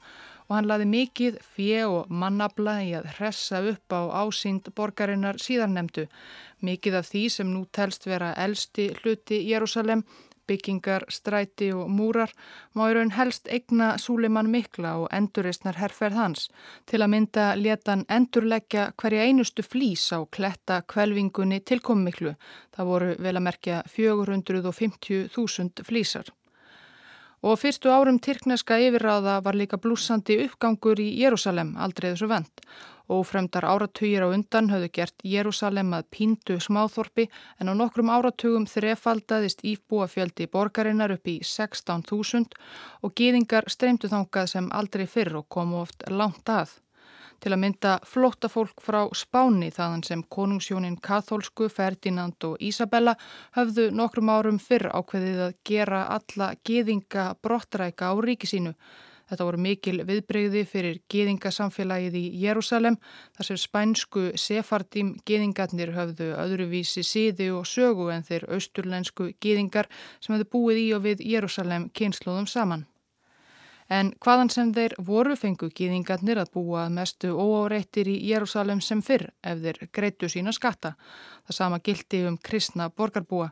og 0.49 0.57
hann 0.57 0.69
laði 0.69 0.87
mikið 0.89 1.41
fjö 1.55 1.83
og 1.93 2.13
mannabla 2.13 2.79
í 2.85 2.95
að 2.97 3.11
hressa 3.19 3.61
upp 3.73 3.93
á 3.93 4.01
ásýnd 4.25 4.73
borgarinnar 4.77 5.41
síðarnemdu. 5.43 6.09
Mikið 6.65 7.01
af 7.01 7.11
því 7.13 7.25
sem 7.33 7.53
nú 7.53 7.67
telst 7.73 8.09
vera 8.09 8.33
elsti 8.35 8.89
hluti 9.03 9.43
Jérúsalem, 9.51 10.03
byggingar, 10.49 11.05
stræti 11.13 11.69
og 11.77 11.91
múrar 11.93 12.33
má 12.77 12.87
í 12.89 12.95
raun 12.97 13.13
helst 13.17 13.51
eigna 13.53 13.91
Súleiman 14.01 14.49
mikla 14.53 14.95
og 15.03 15.11
enduristnar 15.19 15.77
herrferð 15.81 16.21
hans 16.23 16.49
til 16.89 17.03
að 17.03 17.13
mynda 17.15 17.47
letan 17.61 18.07
endurleggja 18.19 18.89
hverja 18.97 19.29
einustu 19.29 19.67
flís 19.67 20.09
á 20.17 20.25
kletta 20.25 20.81
kvelvingunni 20.89 21.61
tilkommiklu. 21.61 22.35
Það 22.75 22.93
voru 22.93 23.15
vel 23.19 23.37
að 23.37 23.47
merkja 23.51 23.83
450.000 23.93 25.85
flísar. 25.85 26.33
Og 27.43 27.59
fyrstu 27.61 27.91
árum 27.95 28.19
Tyrkneska 28.19 28.81
yfirráða 28.83 29.39
var 29.45 29.55
líka 29.55 29.79
blúsandi 29.79 30.41
uppgangur 30.45 30.99
í 30.99 31.13
Jérúsalem, 31.21 31.77
aldrei 31.79 32.11
þessu 32.11 32.27
vend. 32.33 32.65
Ófremdar 33.09 33.65
áratugir 33.65 34.27
á 34.27 34.29
undan 34.29 34.69
höfðu 34.69 34.89
gert 34.93 35.23
Jérúsalem 35.25 35.95
að 35.97 36.09
píndu 36.13 36.59
smáþorpi 36.61 37.29
en 37.61 37.71
á 37.71 37.75
nokkrum 37.79 38.11
áratugum 38.13 38.67
þrefaldaðist 38.69 39.65
íbúafjöldi 39.65 40.49
borgarinnar 40.53 41.15
upp 41.15 41.31
í 41.31 41.39
16.000 41.41 42.59
og 43.07 43.15
gýðingar 43.17 43.71
streymdu 43.73 44.11
þangað 44.13 44.53
sem 44.53 44.69
aldrei 44.75 45.07
fyrr 45.07 45.41
og 45.41 45.49
komu 45.49 45.81
oft 45.87 46.05
langt 46.11 46.53
að. 46.53 46.75
Til 47.43 47.53
að 47.55 47.61
mynda 47.63 47.97
flótta 48.07 48.51
fólk 48.51 48.83
frá 48.85 49.01
Spáni 49.17 49.71
þaðan 49.75 50.05
sem 50.07 50.23
konungsjónin 50.35 50.99
Kathólsku, 51.03 51.69
Ferdinand 51.73 52.45
og 52.49 52.57
Isabella 52.61 53.15
höfðu 53.57 53.89
nokkrum 53.95 54.33
árum 54.33 54.59
fyrr 54.63 54.91
ákveðið 54.93 55.45
að 55.49 55.59
gera 55.71 56.07
alla 56.17 56.55
geðinga 56.67 57.29
brottræka 57.43 58.11
á 58.11 58.15
ríki 58.19 58.51
sínu. 58.51 58.75
Þetta 59.29 59.45
voru 59.45 59.61
mikil 59.61 59.99
viðbreyði 60.09 60.63
fyrir 60.65 61.01
geðingasamfélagið 61.13 62.15
í 62.17 62.25
Jérúsalem 62.47 62.97
þar 63.37 63.49
sem 63.51 63.61
spænsku 63.61 64.23
sefardím 64.41 65.15
geðingarnir 65.29 65.93
höfðu 65.97 66.31
öðruvísi 66.33 67.05
síði 67.05 67.51
og 67.53 67.69
sögu 67.69 68.09
en 68.15 68.25
þeir 68.25 68.49
austurlensku 68.57 69.35
geðingar 69.45 69.91
sem 70.17 70.35
höfðu 70.35 70.53
búið 70.55 70.85
í 70.87 70.87
og 70.97 71.05
við 71.11 71.27
Jérúsalem 71.29 71.91
kynsluðum 71.93 72.49
saman. 72.49 72.89
En 73.89 74.13
hvaðan 74.21 74.51
sem 74.53 74.71
þeir 74.77 74.95
voru 75.01 75.37
fengu 75.37 75.71
geðingarnir 75.73 76.39
að 76.43 76.53
búa 76.59 76.89
mestu 76.93 77.31
óáreittir 77.33 78.11
í 78.13 78.19
Jérúsalem 78.29 78.83
sem 78.85 79.01
fyrr 79.03 79.31
ef 79.43 79.63
þeir 79.65 79.89
greitu 79.93 80.29
sína 80.29 80.53
skatta. 80.53 80.93
Það 81.49 81.57
sama 81.57 81.79
gildi 81.81 82.27
um 82.29 82.37
kristna 82.37 82.91
borgarbúa 82.91 83.49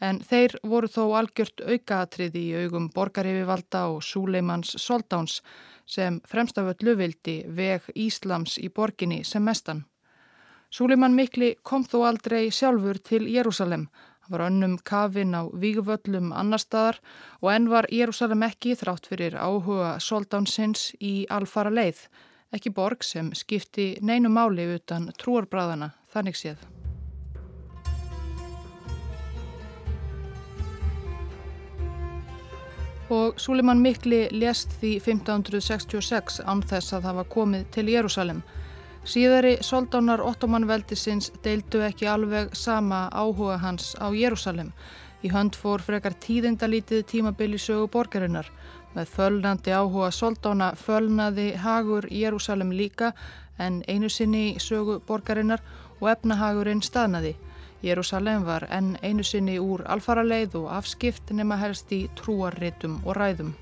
en 0.00 0.20
þeir 0.24 0.56
voru 0.64 0.88
þó 0.88 1.02
algjört 1.18 1.62
aukaatriði 1.64 2.42
í 2.50 2.64
augum 2.64 2.88
borgaryfivalda 2.94 3.86
og 3.92 4.02
Súleimans 4.04 4.74
Soldáns 4.80 5.40
sem 5.86 6.20
fremstaföllu 6.28 6.96
vildi 6.96 7.40
veg 7.48 7.88
Íslams 7.94 8.58
í 8.60 8.68
borginni 8.68 9.22
sem 9.24 9.44
mestan. 9.44 9.84
Súleiman 10.70 11.16
Mikli 11.16 11.56
kom 11.66 11.82
þó 11.84 12.04
aldrei 12.06 12.50
sjálfur 12.54 13.00
til 13.02 13.26
Jérúsalem. 13.26 13.88
Hann 13.88 14.09
var 14.30 14.46
önnum 14.46 14.78
kafin 14.84 15.34
á 15.34 15.50
vígvöllum 15.50 16.32
annar 16.32 16.62
staðar 16.62 17.00
og 17.42 17.52
enn 17.52 17.68
var 17.70 17.90
Jérúsalem 17.90 18.46
ekki 18.46 18.76
þrátt 18.78 19.10
fyrir 19.10 19.36
áhuga 19.36 19.96
Soldánsins 20.00 20.90
í 21.00 21.26
alfara 21.30 21.70
leið. 21.70 22.06
Ekki 22.54 22.74
borg 22.74 23.04
sem 23.06 23.30
skipti 23.34 23.96
neinu 24.02 24.30
máli 24.30 24.66
utan 24.74 25.10
trúarbræðana, 25.18 25.92
þannig 26.14 26.38
séð. 26.38 26.70
og 33.10 33.34
Súlimann 33.42 33.82
Mikli 33.82 34.28
lést 34.30 34.70
því 34.80 34.92
1566 35.02 36.40
án 36.46 36.62
þess 36.62 36.94
að 36.94 37.08
hafa 37.10 37.24
komið 37.34 37.64
til 37.74 37.90
Jérúsalem. 37.90 38.42
Síðari 39.00 39.54
soldánar 39.64 40.20
ottomanveldisins 40.20 41.30
deildu 41.44 41.80
ekki 41.86 42.04
alveg 42.06 42.50
sama 42.52 43.06
áhuga 43.08 43.56
hans 43.62 43.94
á 43.96 44.12
Jérúsalem. 44.12 44.74
Í 45.24 45.30
hönd 45.32 45.56
fór 45.56 45.80
frekar 45.80 46.12
tíðindalítið 46.20 47.06
tímabili 47.08 47.56
sögu 47.58 47.88
borgarinnar. 47.88 48.50
Með 48.92 49.08
fölnandi 49.14 49.72
áhuga 49.72 50.10
soldána 50.12 50.74
fölnaði 50.76 51.54
hagur 51.56 52.08
Jérúsalem 52.12 52.74
líka 52.76 53.14
en 53.58 53.80
einu 53.88 54.08
sinni 54.12 54.58
sögu 54.60 55.00
borgarinnar 55.08 55.64
og 56.00 56.12
efnahagurinn 56.12 56.84
staðnaði. 56.84 57.34
Jérúsalem 57.80 58.44
var 58.44 58.68
enn 58.68 58.98
einu 59.02 59.24
sinni 59.24 59.56
úr 59.58 59.86
alfaraleið 59.88 60.60
og 60.60 60.70
afskipt 60.76 61.32
nema 61.32 61.56
helst 61.56 61.92
í 61.96 62.04
trúarritum 62.20 63.00
og 63.06 63.16
ræðum. 63.16 63.54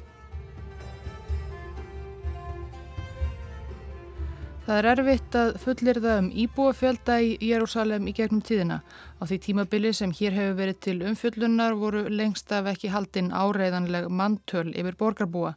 Það 4.68 4.78
er 4.78 4.86
erfitt 4.90 5.36
að 5.40 5.54
fullir 5.62 5.98
það 6.04 6.18
um 6.20 6.26
íbúafjölda 6.42 7.14
í 7.24 7.28
Jérúsalem 7.40 8.08
í 8.10 8.12
gegnum 8.12 8.42
tíðina. 8.44 8.82
Á 9.16 9.24
því 9.24 9.36
tímabili 9.46 9.92
sem 9.96 10.10
hér 10.12 10.34
hefur 10.36 10.58
verið 10.58 10.76
til 10.84 10.96
umfjöllunar 11.08 11.76
voru 11.80 12.02
lengst 12.12 12.52
af 12.52 12.68
ekki 12.68 12.90
haldinn 12.92 13.30
áreiðanleg 13.32 14.10
manntöl 14.12 14.66
yfir 14.74 14.98
borgarbúa. 15.00 15.54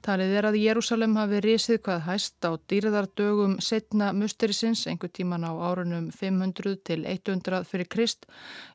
Talið 0.00 0.32
er 0.40 0.48
að 0.48 0.56
Jérúsalem 0.62 1.18
hafi 1.20 1.42
risið 1.44 1.82
hvað 1.90 2.00
hæst 2.06 2.48
á 2.48 2.56
dýrðardögum 2.72 3.58
setna 3.60 4.14
musterisins, 4.16 4.86
einhver 4.88 5.12
tíman 5.12 5.44
á 5.44 5.52
árunum 5.52 6.08
500 6.08 6.80
til 6.88 7.04
100 7.04 7.68
fyrir 7.68 7.92
Krist. 7.92 8.24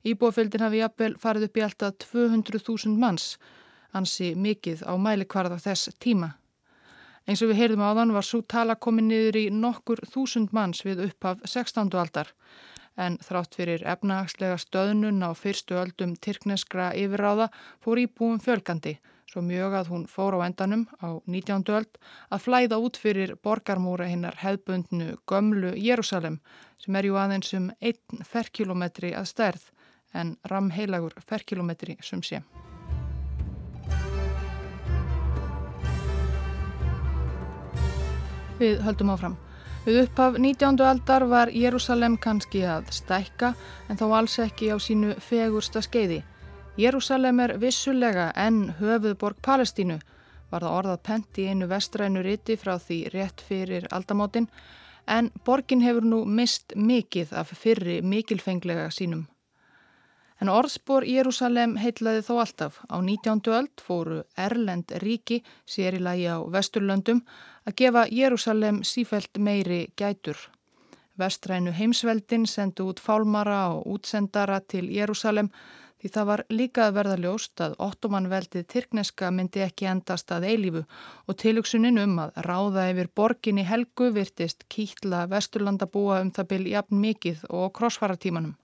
Íbúaföldin 0.06 0.68
hafi 0.68 0.84
jafnvel 0.84 1.18
farið 1.18 1.50
upp 1.50 1.58
í 1.58 1.66
alltaf 1.66 1.98
200.000 2.14 2.94
manns, 2.94 3.40
ansi 3.90 4.36
mikið 4.38 4.86
á 4.86 4.94
mælikvarða 5.02 5.58
þess 5.66 5.90
tíma. 5.98 6.36
Eins 7.24 7.40
og 7.40 7.54
við 7.54 7.60
heyrðum 7.62 7.86
á 7.88 7.96
þann 7.96 8.12
var 8.18 8.26
svo 8.28 8.42
tala 8.44 8.76
komið 8.76 9.06
niður 9.08 9.38
í 9.40 9.44
nokkur 9.56 10.02
þúsund 10.12 10.52
manns 10.52 10.82
við 10.84 11.06
upphaf 11.06 11.40
16. 11.48 11.94
aldar 11.96 12.34
en 13.00 13.16
þrátt 13.24 13.56
fyrir 13.56 13.86
efnahagslega 13.88 14.58
stöðnun 14.60 15.24
á 15.24 15.32
fyrstu 15.32 15.78
öldum 15.80 16.18
tyrkneskra 16.20 16.92
yfirráða 17.00 17.48
fór 17.84 18.02
íbúum 18.04 18.42
fjölgandi 18.44 18.98
svo 19.32 19.42
mjög 19.42 19.78
að 19.80 19.94
hún 19.94 20.04
fór 20.12 20.36
á 20.36 20.40
endanum 20.46 20.84
á 21.00 21.24
19. 21.24 21.64
öld 21.72 21.98
að 22.28 22.44
flæða 22.44 22.82
út 22.84 23.00
fyrir 23.00 23.34
borgarmúra 23.40 24.10
hinnar 24.12 24.38
hefðbundnu 24.44 25.16
gömlu 25.24 25.74
Jérúsalem 25.80 26.42
sem 26.84 27.00
er 27.00 27.08
ju 27.08 27.18
aðeins 27.18 27.56
um 27.56 27.72
1 27.80 28.28
ferkilometri 28.28 29.16
að 29.16 29.32
stærð 29.32 29.72
en 30.14 30.36
ramheilagur 30.52 31.16
ferkilometri 31.24 31.98
sem 32.04 32.22
sé. 32.22 32.44
Við 38.64 38.78
höldum 38.86 39.10
áfram. 39.12 39.34
Við 39.84 39.98
upphaf 40.06 40.38
19. 40.40 40.78
aldar 40.88 41.26
var 41.28 41.50
Jérúsalem 41.52 42.14
kannski 42.22 42.62
að 42.64 42.94
stækka 42.96 43.50
en 43.92 44.00
þá 44.00 44.04
alls 44.20 44.38
ekki 44.40 44.70
á 44.72 44.80
sínu 44.80 45.18
fegursta 45.20 45.82
skeiði. 45.84 46.22
Jérúsalem 46.80 47.42
er 47.44 47.56
vissulega 47.60 48.30
enn 48.40 48.70
höfuðborg 48.78 49.42
Palestínu, 49.44 49.98
var 50.48 50.64
það 50.64 50.78
orðað 50.78 51.04
pent 51.10 51.42
í 51.44 51.50
einu 51.52 51.68
vestrænu 51.74 52.24
riti 52.24 52.56
frá 52.62 52.78
því 52.80 53.02
rétt 53.12 53.44
fyrir 53.44 53.90
aldamótin, 53.92 54.48
en 55.12 55.28
borgin 55.44 55.84
hefur 55.84 56.08
nú 56.08 56.24
mist 56.24 56.72
mikið 56.80 57.36
af 57.44 57.52
fyrri 57.52 58.00
mikilfenglega 58.00 58.88
sínum. 58.96 59.28
En 60.42 60.50
orðspor 60.52 61.06
Jérúsalem 61.08 61.76
heitlaði 61.80 62.24
þó 62.28 62.34
alltaf. 62.42 62.80
Á 62.92 63.00
19. 63.00 63.44
öld 63.60 63.84
fóru 63.84 64.24
Erlend 64.36 64.92
ríki, 65.04 65.44
sér 65.64 66.00
í 66.00 66.02
lagi 66.04 66.26
á 66.32 66.40
Vesturlöndum, 66.44 67.22
að 67.68 67.78
gefa 67.80 68.08
Jérúsalem 68.12 68.82
sífælt 68.84 69.38
meiri 69.38 69.88
gætur. 69.98 70.38
Vestrænu 71.20 71.72
heimsveldin 71.72 72.46
sendu 72.48 72.90
út 72.90 73.00
fálmara 73.00 73.68
og 73.76 73.88
útsendara 73.96 74.60
til 74.60 74.90
Jérúsalem 74.90 75.50
Því 76.04 76.10
það 76.12 76.26
var 76.28 76.42
líka 76.52 76.82
að 76.84 76.96
verða 76.98 77.16
ljóst 77.24 77.62
að 77.64 77.76
ottomanveldið 77.86 78.66
Tyrkneska 78.74 79.30
myndi 79.32 79.62
ekki 79.64 79.86
endast 79.88 80.34
að 80.36 80.50
eilífu 80.50 80.82
og 81.32 81.38
tilugsunin 81.40 82.02
um 82.02 82.18
að 82.26 82.42
ráða 82.44 82.90
yfir 82.92 83.10
borginni 83.16 83.64
helgu 83.70 84.10
virtist 84.18 84.66
kýtla 84.76 85.22
vesturlandabúa 85.32 86.20
um 86.26 86.34
það 86.36 86.50
byrj 86.50 86.74
jafn 86.74 87.00
mikið 87.06 87.46
og 87.48 87.72
krossfaratímanum. 87.80 88.58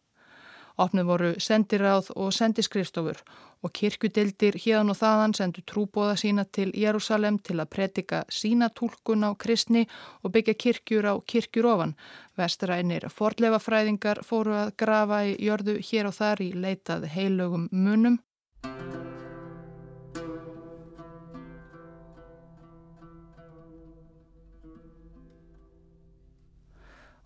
Opnum 0.79 1.07
voru 1.09 1.33
sendiráð 1.43 2.09
og 2.15 2.31
sendiskrifstofur 2.31 3.19
og 3.63 3.73
kirkudildir 3.75 4.55
híðan 4.63 4.93
og 4.93 4.97
þaðan 5.01 5.35
sendu 5.35 5.63
trúbóða 5.67 6.15
sína 6.21 6.45
til 6.57 6.71
Jérúsalem 6.71 7.41
til 7.43 7.57
að 7.59 7.71
predika 7.75 8.21
sína 8.31 8.69
tólkun 8.71 9.27
á 9.27 9.35
kristni 9.35 9.83
og 10.23 10.31
byggja 10.37 10.55
kirkjur 10.63 11.09
á 11.11 11.13
kirkjur 11.19 11.67
ofan. 11.73 11.95
Vestrænir 12.39 13.09
forlefafræðingar 13.11 14.23
fóru 14.23 14.55
að 14.63 14.73
grafa 14.79 15.25
í 15.27 15.35
jörðu 15.49 15.79
hér 15.91 16.13
og 16.13 16.17
þar 16.21 16.47
í 16.47 16.49
leitað 16.55 17.07
heilögum 17.11 17.67
munum 17.71 18.19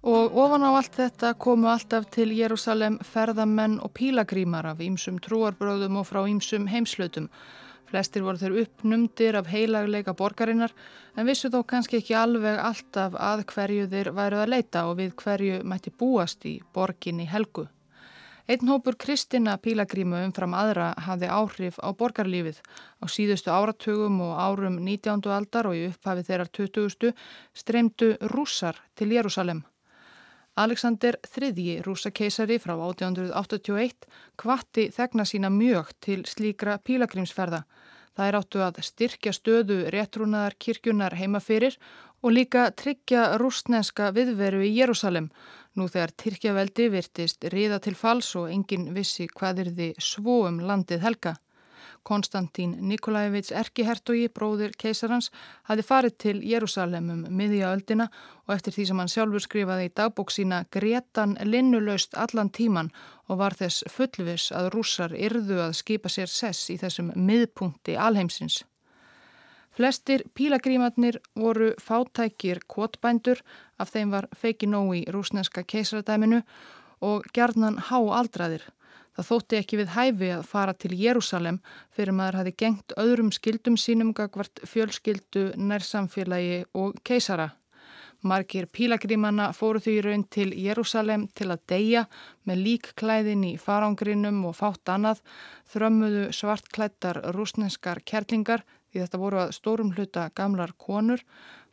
Og 0.03 0.33
ofan 0.35 0.65
á 0.67 0.75
allt 0.75 0.97
þetta 0.99 1.29
komu 1.39 1.69
alltaf 1.71 2.09
til 2.11 2.33
Jérúsalem 2.35 2.97
ferðamenn 3.07 3.77
og 3.79 3.93
pílagrímar 3.95 4.65
af 4.73 4.81
ýmsum 4.83 5.21
trúarbröðum 5.23 6.01
og 6.01 6.09
frá 6.09 6.25
ýmsum 6.27 6.67
heimslautum. 6.67 7.29
Flestir 7.87 8.25
voru 8.25 8.41
þeir 8.41 8.57
uppnumdir 8.65 9.37
af 9.39 9.47
heilagleika 9.47 10.11
borgarinnar 10.11 10.75
en 11.15 11.29
vissu 11.29 11.47
þó 11.53 11.61
kannski 11.63 12.01
ekki 12.01 12.19
alveg 12.19 12.59
alltaf 12.59 13.15
að 13.15 13.45
hverju 13.53 13.87
þeir 13.95 14.11
væruð 14.19 14.43
að 14.43 14.53
leita 14.57 14.83
og 14.89 14.99
við 14.99 15.15
hverju 15.23 15.63
mætti 15.63 15.95
búast 15.95 16.43
í 16.51 16.57
borginni 16.75 17.29
helgu. 17.31 17.69
Einn 18.43 18.67
hópur 18.67 18.99
kristina 18.99 19.55
pílagrímu 19.55 20.19
umfram 20.19 20.51
aðra 20.51 20.91
hafði 20.99 21.31
áhrif 21.31 21.79
á 21.79 21.95
borgarlífið. 21.95 22.59
Á 22.99 23.07
síðustu 23.07 23.55
áratugum 23.55 24.19
og 24.25 24.35
árum 24.35 24.81
19. 24.83 25.23
aldar 25.31 25.71
og 25.71 25.79
í 25.79 25.87
upphafi 25.93 26.27
þeirrar 26.27 26.51
20. 26.51 27.13
streymdu 27.55 28.17
rússar 28.35 28.83
til 28.99 29.15
Jérúsalem. 29.15 29.63
Alexander 30.55 31.17
III, 31.25 31.81
rúsakeisari 31.81 32.59
frá 32.61 32.75
1881, 32.77 34.05
kvatti 34.37 34.89
þegna 34.93 35.25
sína 35.25 35.49
mjög 35.49 35.89
til 36.05 36.21
slíkra 36.29 36.77
pílagrímsferða. 36.77 37.63
Það 38.13 38.27
er 38.29 38.37
áttu 38.37 38.61
að 38.61 38.77
styrkja 38.85 39.33
stöðu 39.33 39.77
réttrúnaðar 39.95 40.53
kirkjunar 40.61 41.15
heimafyrir 41.17 41.79
og 42.21 42.35
líka 42.37 42.67
tryggja 42.77 43.39
rústneska 43.41 44.11
viðveru 44.13 44.61
í 44.61 44.69
Jérúsalem. 44.77 45.31
Nú 45.73 45.87
þegar 45.89 46.13
Tyrkjaveldi 46.21 46.85
virtist 46.93 47.49
riða 47.49 47.79
til 47.81 47.95
fals 47.97 48.29
og 48.37 48.51
engin 48.53 48.91
vissi 48.93 49.25
hvað 49.25 49.63
er 49.63 49.71
því 49.73 49.89
svo 49.97 50.43
um 50.45 50.61
landið 50.61 51.01
helga. 51.01 51.33
Konstantín 52.03 52.75
Nikolajevits 52.89 53.51
Erkihertogi, 53.51 54.27
bróðir 54.27 54.73
keisarans, 54.79 55.29
hafi 55.69 55.85
farið 55.87 56.17
til 56.23 56.41
Jérúsalem 56.43 57.09
um 57.13 57.21
miðjaöldina 57.39 58.09
og 58.47 58.55
eftir 58.55 58.75
því 58.75 58.85
sem 58.89 59.01
hann 59.01 59.13
sjálfur 59.13 59.45
skrifaði 59.45 59.87
í 59.87 59.93
dagbók 59.95 60.33
sína 60.35 60.65
gretan 60.71 61.37
linnulaust 61.47 62.17
allan 62.19 62.51
tíman 62.51 62.91
og 63.29 63.39
var 63.39 63.55
þess 63.59 63.87
fullvis 63.89 64.51
að 64.51 64.69
rússar 64.75 65.15
yrðu 65.15 65.61
að 65.63 65.79
skipa 65.79 66.11
sér 66.11 66.31
sess 66.31 66.69
í 66.73 66.77
þessum 66.81 67.13
miðpunkti 67.15 67.95
alheimsins. 67.95 68.63
Flestir 69.73 70.21
pílagrímatnir 70.37 71.17
voru 71.35 71.71
fátækir 71.81 72.59
kvotbændur, 72.69 73.39
af 73.79 73.89
þeim 73.89 74.11
var 74.13 74.27
feiki 74.37 74.67
nóg 74.69 74.91
í 74.99 75.01
rúsneska 75.09 75.63
keisaradæminu 75.65 76.43
og 77.01 77.25
gerðnan 77.33 77.79
háaldraðir. 77.89 78.67
Það 79.13 79.27
þótti 79.29 79.57
ekki 79.59 79.77
við 79.77 79.91
hæfi 79.93 80.29
að 80.33 80.45
fara 80.49 80.73
til 80.73 80.93
Jérúsalem 80.97 81.59
fyrir 81.93 82.15
maður 82.17 82.39
hafi 82.41 82.53
gengt 82.57 82.95
öðrum 82.97 83.29
skildum 83.35 83.75
sínum 83.77 84.13
gagvart 84.17 84.63
fjölskyldu, 84.65 85.51
nærsamfélagi 85.57 86.63
og 86.73 86.97
keisara. 87.05 87.51
Margir 88.23 88.69
pílagrímanna 88.71 89.49
fóru 89.53 89.81
því 89.83 89.97
raun 90.05 90.23
til 90.31 90.53
Jérúsalem 90.55 91.27
til 91.35 91.49
að 91.51 91.65
deyja 91.69 92.05
með 92.47 92.61
líkklæðin 92.65 93.43
í 93.49 93.57
farangrinum 93.59 94.45
og 94.47 94.55
fátt 94.55 94.89
annað, 94.89 95.19
þrömmuðu 95.73 96.29
svartklættar 96.33 97.19
rúsneskar 97.35 97.99
kerlingar 98.07 98.63
því 98.93 99.03
þetta 99.03 99.19
voru 99.19 99.41
að 99.43 99.53
stórum 99.57 99.91
hluta 99.97 100.29
gamlar 100.37 100.73
konur 100.79 101.21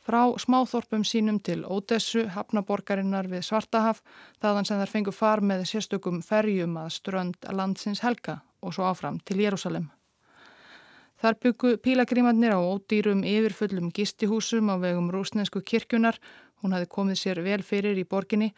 frá 0.01 0.21
smáþorpum 0.41 1.03
sínum 1.05 1.39
til 1.39 1.63
Ódessu, 1.65 2.25
hafnaborgarinnar 2.33 3.29
við 3.29 3.45
Svartahaf, 3.45 4.01
þaðan 4.41 4.67
sem 4.67 4.81
þær 4.81 4.93
fengu 4.93 5.13
far 5.13 5.41
með 5.45 5.65
sérstökum 5.69 6.21
ferjum 6.25 6.77
að 6.81 6.93
strönd 6.97 7.49
landsins 7.53 8.01
helga 8.01 8.41
og 8.61 8.73
svo 8.75 8.87
áfram 8.89 9.19
til 9.25 9.41
Jérúsalem. 9.43 9.89
Þar 11.21 11.37
byggu 11.37 11.75
pílagrímannir 11.85 12.57
á 12.57 12.59
ódýrum 12.59 13.21
yfirfullum 13.21 13.91
gistihúsum 13.93 14.73
á 14.73 14.75
vegum 14.81 15.11
rúsnesku 15.13 15.61
kirkjunar, 15.61 16.17
hún 16.61 16.73
hafi 16.73 16.89
komið 16.89 17.19
sér 17.21 17.41
vel 17.45 17.61
fyrir 17.61 17.97
í 18.01 18.05
borginni, 18.09 18.55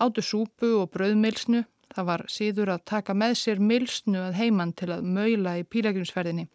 áttu 0.00 0.24
súpu 0.24 0.78
og 0.80 0.90
brauðmilsnu, 0.96 1.66
það 1.92 2.08
var 2.08 2.24
síður 2.32 2.72
að 2.72 2.84
taka 2.88 3.12
með 3.12 3.36
sér 3.42 3.60
milsnu 3.60 4.22
að 4.30 4.38
heimann 4.40 4.72
til 4.72 4.94
að 4.96 5.04
möila 5.04 5.58
í 5.60 5.64
pílagrímsferðinni 5.68 6.48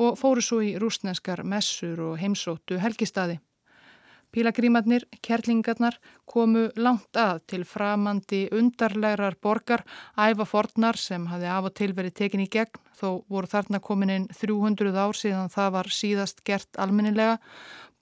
og 0.00 0.16
fóru 0.18 0.42
svo 0.42 0.62
í 0.64 0.74
rúsneskar 0.80 1.44
messur 1.46 2.00
og 2.08 2.16
heimsóttu 2.18 2.80
helgistaði. 2.82 3.38
Pílagrímatnir, 4.34 5.04
kerlingarnar, 5.22 5.94
komu 6.26 6.64
langt 6.74 7.14
að 7.14 7.36
til 7.52 7.62
framandi 7.70 8.48
undarlegar 8.50 9.36
borgar, 9.38 9.84
æfa 10.18 10.46
fornar 10.48 10.98
sem 10.98 11.28
hafi 11.30 11.46
af 11.46 11.68
og 11.68 11.76
til 11.78 11.92
verið 11.94 12.16
tekin 12.18 12.42
í 12.42 12.48
gegn, 12.50 12.80
þó 12.98 13.22
voru 13.30 13.46
þarna 13.52 13.78
komin 13.78 14.10
inn 14.10 14.26
300 14.34 14.90
ár 14.98 15.14
síðan 15.14 15.54
það 15.54 15.70
var 15.76 15.90
síðast 16.00 16.42
gert 16.42 16.82
almennilega, 16.82 17.38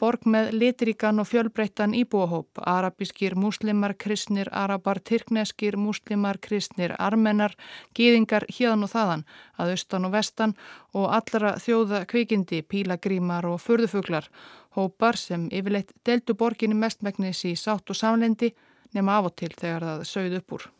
borg 0.00 0.24
með 0.26 0.48
litiríkan 0.56 1.20
og 1.22 1.28
fjölbreyttan 1.28 1.92
íbúahóp, 1.94 2.58
arabískir, 2.66 3.36
muslimar, 3.38 3.92
kristnir, 3.94 4.48
arabar, 4.50 4.98
tyrkneskir, 4.98 5.76
muslimar, 5.78 6.40
kristnir, 6.42 6.96
armenar, 6.98 7.54
gýðingar 7.94 8.48
híðan 8.48 8.88
og 8.88 8.90
þaðan, 8.96 9.22
að 9.60 9.76
austan 9.76 10.08
og 10.08 10.16
vestan 10.16 10.56
og 10.96 11.06
allra 11.12 11.54
þjóða 11.62 12.02
kvikindi, 12.10 12.64
pílagrímar 12.66 13.46
og 13.52 13.62
förðufuglar, 13.62 14.26
hópar 14.76 15.18
sem 15.20 15.48
yfirleitt 15.52 15.92
deltu 16.06 16.34
borginni 16.34 16.76
mestmægnis 16.78 17.44
í 17.48 17.56
sátt 17.56 17.90
og 17.90 17.98
samlendi 17.98 18.52
nema 18.94 19.18
af 19.18 19.30
og 19.30 19.36
til 19.36 19.52
þegar 19.56 19.88
það 19.88 20.06
sögð 20.12 20.38
upp 20.40 20.56
úr. 20.58 20.70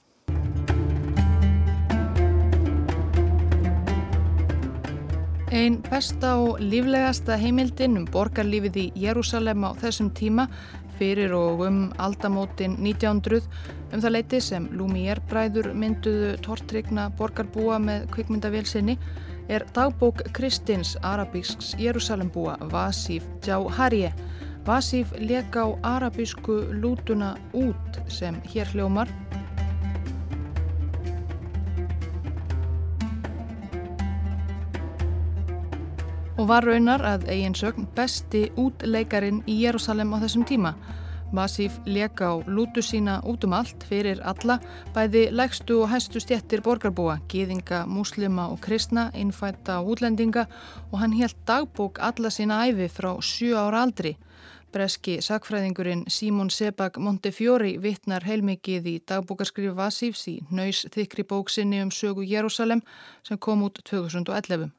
Einn 5.53 5.83
besta 5.85 6.37
og 6.41 6.63
líflegasta 6.65 7.37
heimildin 7.37 7.99
um 8.01 8.07
borgarlífið 8.09 8.77
í 8.81 8.85
Jérúsalem 9.03 9.67
á 9.69 9.77
þessum 9.83 10.09
tíma 10.17 10.47
fyrir 10.97 11.35
og 11.37 11.61
um 11.67 11.83
aldamótin 12.01 12.79
1900 12.81 13.43
um 13.93 14.01
það 14.01 14.15
leiti 14.15 14.41
sem 14.41 14.71
Lumière 14.73 15.21
bræður 15.29 15.75
mynduðu 15.77 16.39
tortrygna 16.47 17.11
borgarbúa 17.19 17.77
með 17.85 18.07
kvikmyndavilsinni 18.15 18.97
er 19.49 19.65
dagbók 19.73 20.23
Kristins 20.33 20.97
arabísks 21.01 21.75
Jérúsalembúa 21.79 22.57
Vasif 22.71 23.25
Djauharje. 23.41 24.13
Vasif 24.65 25.13
leka 25.19 25.65
á 25.65 25.79
arabísku 25.83 26.53
lútuna 26.71 27.37
út 27.53 28.03
sem 28.07 28.41
hér 28.55 28.67
hljómar 28.73 29.09
og 36.43 36.49
var 36.49 36.65
raunar 36.67 37.03
að 37.07 37.29
eigin 37.31 37.55
sögn 37.55 37.87
besti 37.95 38.49
útleikarin 38.59 39.43
í 39.47 39.61
Jérúsalem 39.63 40.11
á 40.15 40.19
þessum 40.25 40.43
tíma. 40.49 40.73
Vasíf 41.33 41.79
leka 41.87 42.29
á 42.29 42.35
lútu 42.45 42.83
sína 42.85 43.21
út 43.25 43.45
um 43.45 43.55
allt 43.57 43.85
fyrir 43.89 44.21
alla, 44.21 44.59
bæði 44.93 45.31
lægstu 45.33 45.79
og 45.81 45.89
hæstu 45.89 46.21
stjettir 46.21 46.61
borgarbúa, 46.61 47.21
gýðinga, 47.33 47.87
muslima 47.89 48.51
og 48.53 48.61
kristna, 48.61 49.09
innfætta 49.15 49.79
og 49.81 49.95
útlendinga 49.95 50.45
og 50.93 50.99
hann 51.01 51.17
helt 51.17 51.37
dagbók 51.49 52.03
alla 52.05 52.29
sína 52.29 52.67
æfi 52.69 52.89
frá 52.93 53.17
7 53.21 53.57
ára 53.57 53.81
aldri. 53.87 54.17
Breski 54.73 55.19
sakfræðingurinn 55.21 56.05
Simon 56.09 56.51
Sebag 56.51 56.97
Montefiori 56.97 57.79
vittnar 57.81 58.25
heilmikið 58.25 58.87
í 58.93 58.95
dagbókarskrif 59.09 59.75
Vasífs 59.77 60.29
í 60.29 60.39
nöys 60.51 60.85
þykri 60.93 61.25
bóksinni 61.29 61.83
um 61.85 61.91
sögu 61.91 62.25
Jérúsalem 62.25 62.85
sem 63.23 63.39
kom 63.39 63.65
út 63.65 63.81
2011. 63.85 64.73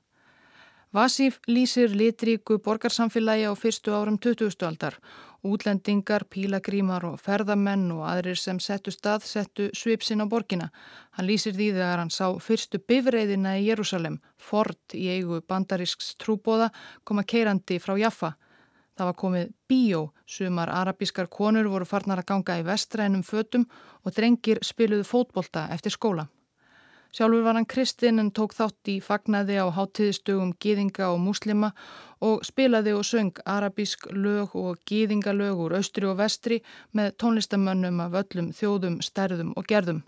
Vasíf 0.94 1.40
lýsir 1.50 1.90
litríku 1.90 2.60
borgarsamfélagi 2.62 3.50
á 3.50 3.54
fyrstu 3.58 3.96
árum 3.98 4.20
20. 4.22 4.54
aldar. 4.62 4.94
Útlendingar, 5.42 6.22
pílagrímar 6.30 7.08
og 7.10 7.16
ferðamenn 7.18 7.88
og 7.96 8.04
aðrir 8.06 8.38
sem 8.38 8.60
settu 8.62 8.94
stað 8.94 9.26
settu 9.26 9.72
svipsin 9.74 10.22
á 10.22 10.30
borgina. 10.30 10.68
Hann 11.18 11.26
lýsir 11.26 11.58
því 11.58 11.72
þegar 11.80 11.98
hann 11.98 12.14
sá 12.14 12.30
fyrstu 12.38 12.78
bifreiðina 12.78 13.56
í 13.58 13.66
Jérúsalem, 13.72 14.20
Ford 14.38 14.94
í 14.94 15.10
eigu 15.16 15.42
bandarisks 15.42 16.14
trúbóða, 16.22 16.70
koma 17.04 17.26
keirandi 17.26 17.80
frá 17.82 17.98
Jaffa. 17.98 18.36
Það 18.94 19.10
var 19.10 19.18
komið 19.18 19.50
bíó, 19.66 20.04
sumar 20.30 20.70
arabískar 20.70 21.26
konur 21.26 21.74
voru 21.74 21.90
farnar 21.90 22.22
að 22.22 22.30
ganga 22.36 22.62
í 22.62 22.70
vestrænum 22.70 23.26
fötum 23.26 23.66
og 24.06 24.14
drengir 24.14 24.62
spiluðu 24.62 25.10
fótbolta 25.10 25.72
eftir 25.74 25.98
skóla. 25.98 26.30
Sjálfur 27.14 27.44
var 27.46 27.54
hann 27.54 27.70
kristinn 27.70 28.18
en 28.18 28.32
tók 28.34 28.56
þátt 28.58 28.90
í 28.90 28.96
fagnaði 29.06 29.60
á 29.62 29.70
háttíðistugum 29.76 30.56
gýðinga 30.58 31.12
og 31.14 31.20
muslima 31.22 31.70
og 32.26 32.42
spilaði 32.48 32.96
og 32.98 33.06
söng 33.06 33.38
arabísk 33.46 34.08
lög 34.10 34.56
og 34.58 34.80
gýðingalög 34.90 35.62
úr 35.62 35.76
austri 35.78 36.10
og 36.10 36.18
vestri 36.18 36.58
með 36.98 37.12
tónlistamönnum 37.22 38.02
af 38.02 38.18
öllum 38.24 38.50
þjóðum, 38.58 38.98
stærðum 39.06 39.54
og 39.54 39.70
gerðum. 39.70 40.02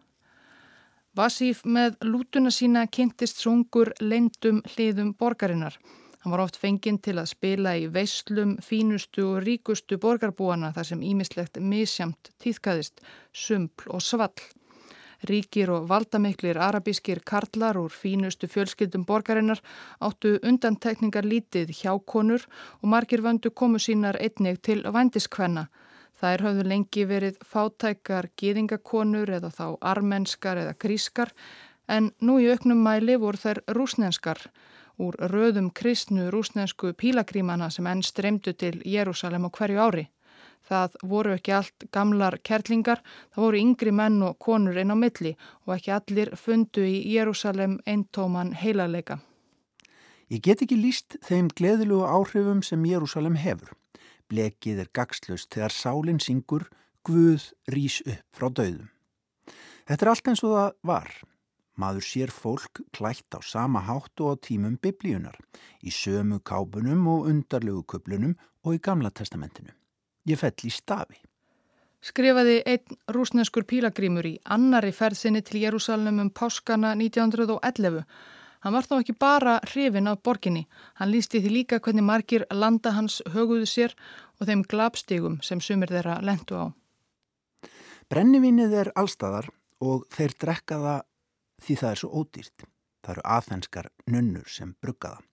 Vasíf 1.16 1.62
með 1.64 2.02
lútuna 2.02 2.50
sína 2.50 2.88
kynntist 2.90 3.38
sungur 3.38 3.94
leindum 4.02 4.64
hliðum 4.74 5.14
borgarinnar. 5.14 5.78
Hann 6.26 6.34
var 6.34 6.42
oft 6.42 6.58
fenginn 6.58 6.98
til 7.06 7.20
að 7.22 7.30
spila 7.36 7.78
í 7.78 7.86
veislum, 7.86 8.58
fínustu 8.66 9.30
og 9.30 9.44
ríkustu 9.46 10.02
borgarbúana 10.02 10.74
þar 10.74 10.90
sem 10.90 11.06
ímislegt 11.06 11.62
misjamt 11.62 12.34
týðkaðist, 12.42 13.06
sumpl 13.30 13.94
og 13.94 14.02
svall. 14.02 14.34
Ríkir 15.30 15.72
og 15.74 15.88
valdamiklir 15.90 16.58
arabískir 16.62 17.22
karlar 17.26 17.78
úr 17.82 17.94
fínustu 17.94 18.48
fjölskyldum 18.48 19.06
borgarinnar 19.06 19.62
áttu 20.00 20.36
undantekningar 20.44 21.26
lítið 21.26 21.74
hjákonur 21.82 22.46
og 22.82 22.90
margir 22.94 23.24
vöndu 23.26 23.52
komu 23.52 23.80
sínar 23.80 24.20
einnig 24.22 24.62
til 24.62 24.84
vandiskvenna. 24.84 25.68
Það 26.16 26.34
er 26.34 26.44
höfðu 26.48 26.68
lengi 26.72 27.06
verið 27.06 27.40
fátækar 27.44 28.30
gýðingakonur 28.40 29.34
eða 29.40 29.52
þá 29.52 29.66
armenskar 29.82 30.62
eða 30.64 30.78
grískar 30.80 31.34
en 31.88 32.12
nú 32.22 32.40
í 32.40 32.50
auknum 32.52 32.82
mæli 32.82 33.18
voru 33.20 33.42
þær 33.42 33.62
rúsnenskar 33.78 34.40
úr 34.98 35.18
röðum 35.32 35.72
kristnu 35.76 36.30
rúsnensku 36.32 36.94
pílagrímana 36.94 37.70
sem 37.70 37.88
enn 37.88 38.04
streymdu 38.04 38.54
til 38.54 38.82
Jérúsalem 38.86 39.48
á 39.48 39.50
hverju 39.52 39.82
ári. 39.82 40.06
Það 40.66 40.98
voru 41.06 41.36
ekki 41.36 41.54
allt 41.54 41.86
gamlar 41.94 42.40
kerlingar, 42.42 43.04
það 43.34 43.44
voru 43.46 43.62
yngri 43.62 43.94
menn 43.94 44.22
og 44.26 44.40
konur 44.42 44.78
einn 44.82 44.94
á 44.94 44.98
milli 44.98 45.36
og 45.66 45.76
ekki 45.78 45.94
allir 45.94 46.34
fundu 46.40 46.86
í 46.86 47.04
Jérúsalem 47.14 47.78
eintóman 47.86 48.56
heilarleika. 48.58 49.20
Ég 50.34 50.42
get 50.42 50.64
ekki 50.66 50.80
líst 50.80 51.20
þeim 51.22 51.52
gleðilegu 51.54 52.02
áhrifum 52.02 52.64
sem 52.66 52.82
Jérúsalem 52.90 53.38
hefur. 53.38 53.76
Blekið 54.26 54.82
er 54.82 54.90
gagslaust 54.90 55.52
þegar 55.54 55.74
sálinn 55.74 56.20
syngur 56.24 56.66
Guð 57.06 57.52
rís 57.70 58.00
upp 58.02 58.34
frá 58.34 58.50
döðum. 58.50 58.90
Þetta 59.86 60.06
er 60.06 60.10
allt 60.10 60.30
eins 60.32 60.42
og 60.42 60.56
það 60.56 60.72
var. 60.90 61.12
Maður 61.78 62.06
sér 62.08 62.32
fólk 62.34 62.82
klætt 62.96 63.36
á 63.38 63.40
sama 63.46 63.84
háttu 63.86 64.32
á 64.32 64.34
tímum 64.42 64.80
biblíunar, 64.82 65.38
í 65.86 65.94
sömu 65.94 66.40
kápunum 66.42 67.06
og 67.12 67.28
undarlegu 67.30 67.84
köplunum 67.86 68.34
og 68.66 68.80
í 68.80 68.82
gamla 68.82 69.12
testamentinu. 69.14 69.76
Ég 70.26 70.40
fell 70.42 70.56
í 70.66 70.72
stafi. 70.74 71.20
Skrifaði 72.06 72.60
einn 72.70 72.98
rúsneskur 73.10 73.66
pílagrímur 73.66 74.28
í 74.30 74.36
annari 74.54 74.92
ferðsinni 74.94 75.42
til 75.46 75.64
Jérúsalem 75.64 76.20
um 76.22 76.30
páskana 76.30 76.94
1911. 76.94 78.04
Hann 78.66 78.74
var 78.74 78.86
þó 78.86 79.00
ekki 79.00 79.16
bara 79.22 79.56
hrifin 79.72 80.10
af 80.10 80.22
borginni. 80.26 80.68
Hann 80.98 81.12
lísti 81.14 81.42
því 81.42 81.52
líka 81.54 81.80
hvernig 81.80 82.06
margir 82.06 82.46
landa 82.54 82.94
hans 82.94 83.22
höguðu 83.34 83.66
sér 83.70 83.94
og 84.40 84.50
þeim 84.50 84.64
glapstígum 84.70 85.40
sem 85.46 85.62
sumir 85.62 85.94
þeirra 85.94 86.20
lendu 86.26 86.58
á. 86.62 86.66
Brennivinnið 88.10 88.74
er 88.84 88.92
allstæðar 88.98 89.50
og 89.82 90.06
þeir 90.14 90.38
drekka 90.42 90.82
það 90.82 91.02
því 91.66 91.78
það 91.82 91.92
er 91.92 92.02
svo 92.02 92.10
ódýrt. 92.22 92.68
Það 93.06 93.14
eru 93.16 93.26
aðfenskar 93.38 93.90
nunnur 94.10 94.50
sem 94.50 94.74
brugga 94.82 95.16
það. 95.16 95.26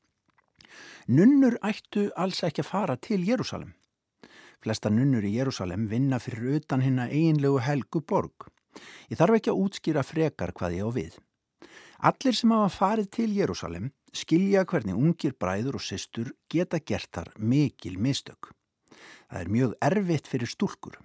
Nunnur 1.13 1.57
ættu 1.65 2.09
alls 2.17 2.41
ekki 2.47 2.65
að 2.65 2.71
fara 2.71 2.97
til 2.97 3.21
Jérúsalem. 3.29 3.73
Flesta 4.63 4.91
nunnur 4.91 5.25
í 5.27 5.35
Jérúsalem 5.35 5.89
vinna 5.91 6.21
fyrir 6.23 6.61
utan 6.61 6.85
hinna 6.85 7.09
eiginlegu 7.11 7.59
helgu 7.67 8.03
borg. 8.07 8.47
Ég 9.11 9.19
þarf 9.19 9.41
ekki 9.41 9.51
að 9.51 9.63
útskýra 9.65 10.05
frekar 10.07 10.53
hvað 10.55 10.77
ég 10.79 10.87
á 10.87 10.91
við. 10.95 11.17
Allir 12.03 12.37
sem 12.39 12.55
hafa 12.55 12.71
farið 12.71 13.11
til 13.17 13.29
Jérúsalem 13.35 13.91
skilja 14.15 14.65
hvernig 14.69 14.99
ungir 14.99 15.35
bræður 15.35 15.81
og 15.81 15.85
sýstur 15.85 16.33
geta 16.51 16.79
gert 16.79 17.11
þar 17.11 17.33
mikil 17.39 17.99
mistök. 17.99 18.53
Það 19.31 19.41
er 19.41 19.53
mjög 19.57 19.77
erfitt 19.91 20.31
fyrir 20.31 20.51
stúrkur. 20.51 20.99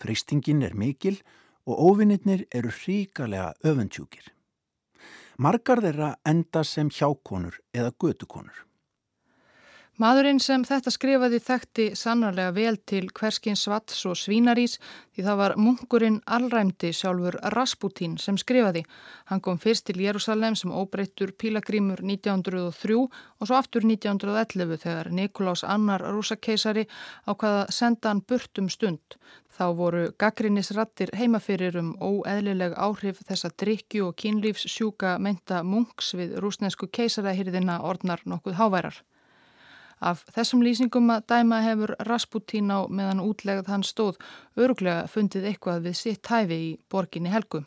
Freystingin 0.00 0.64
er 0.64 0.74
mikil 0.74 1.20
og 1.68 1.80
óvinnirnir 1.90 2.46
eru 2.52 2.72
hríkalega 2.72 3.52
öfundjúkir. 3.64 4.32
Margar 5.36 5.82
þeirra 5.84 6.14
enda 6.24 6.62
sem 6.64 6.88
hjákonur 6.88 7.58
eða 7.74 7.92
götukonur. 8.00 8.64
Maðurinn 9.94 10.40
sem 10.42 10.64
þetta 10.66 10.90
skrifaði 10.90 11.38
þekkti 11.38 11.84
sannarlega 11.94 12.50
vel 12.56 12.78
til 12.90 13.04
hverskinn 13.14 13.54
svats 13.54 14.00
og 14.10 14.16
svínarís 14.18 14.72
því 15.14 15.22
það 15.22 15.38
var 15.38 15.54
munkurinn 15.54 16.16
allræmdi 16.26 16.90
sjálfur 16.98 17.38
Rasputín 17.54 18.16
sem 18.18 18.34
skrifaði. 18.34 18.82
Hann 19.30 19.44
kom 19.44 19.60
fyrst 19.62 19.86
til 19.86 20.02
Jérúsalem 20.02 20.58
sem 20.58 20.74
óbreyttur 20.74 21.30
pílagrímur 21.38 22.02
1903 22.02 22.98
og 23.04 23.46
svo 23.46 23.60
aftur 23.60 23.86
1911 23.86 24.82
þegar 24.82 25.12
Nikolás 25.14 25.62
Annar 25.62 26.02
rúsakeisari 26.02 26.88
ákvaða 27.30 27.70
senda 27.70 28.10
hann 28.10 28.26
burt 28.26 28.58
um 28.58 28.66
stund. 28.66 29.14
Þá 29.54 29.64
voru 29.78 30.04
gaggrinnisrattir 30.18 31.14
heimaferir 31.14 31.78
um 31.78 31.94
óeðlileg 32.02 32.74
áhrif 32.74 33.22
þessa 33.22 33.54
drikju 33.54 34.10
og 34.10 34.18
kynlífssjúka 34.18 35.20
menta 35.22 35.62
munks 35.62 36.16
við 36.18 36.40
rúsnesku 36.42 36.90
keisarahyrðina 36.90 37.84
orðnar 37.86 38.26
nokkuð 38.26 38.58
háværar. 38.58 39.04
Af 40.04 40.24
þessum 40.36 40.60
lýsingum 40.60 41.08
að 41.14 41.22
dæma 41.32 41.62
hefur 41.64 41.94
Rasputín 42.04 42.68
á 42.68 42.84
meðan 42.92 43.22
útlegað 43.24 43.70
hann 43.72 43.86
stóð 43.88 44.18
öruglega 44.60 45.06
fundið 45.08 45.46
eitthvað 45.48 45.86
við 45.86 45.96
sitt 46.00 46.28
hæfi 46.28 46.58
í 46.66 46.74
borginni 46.92 47.32
Helgu. 47.32 47.62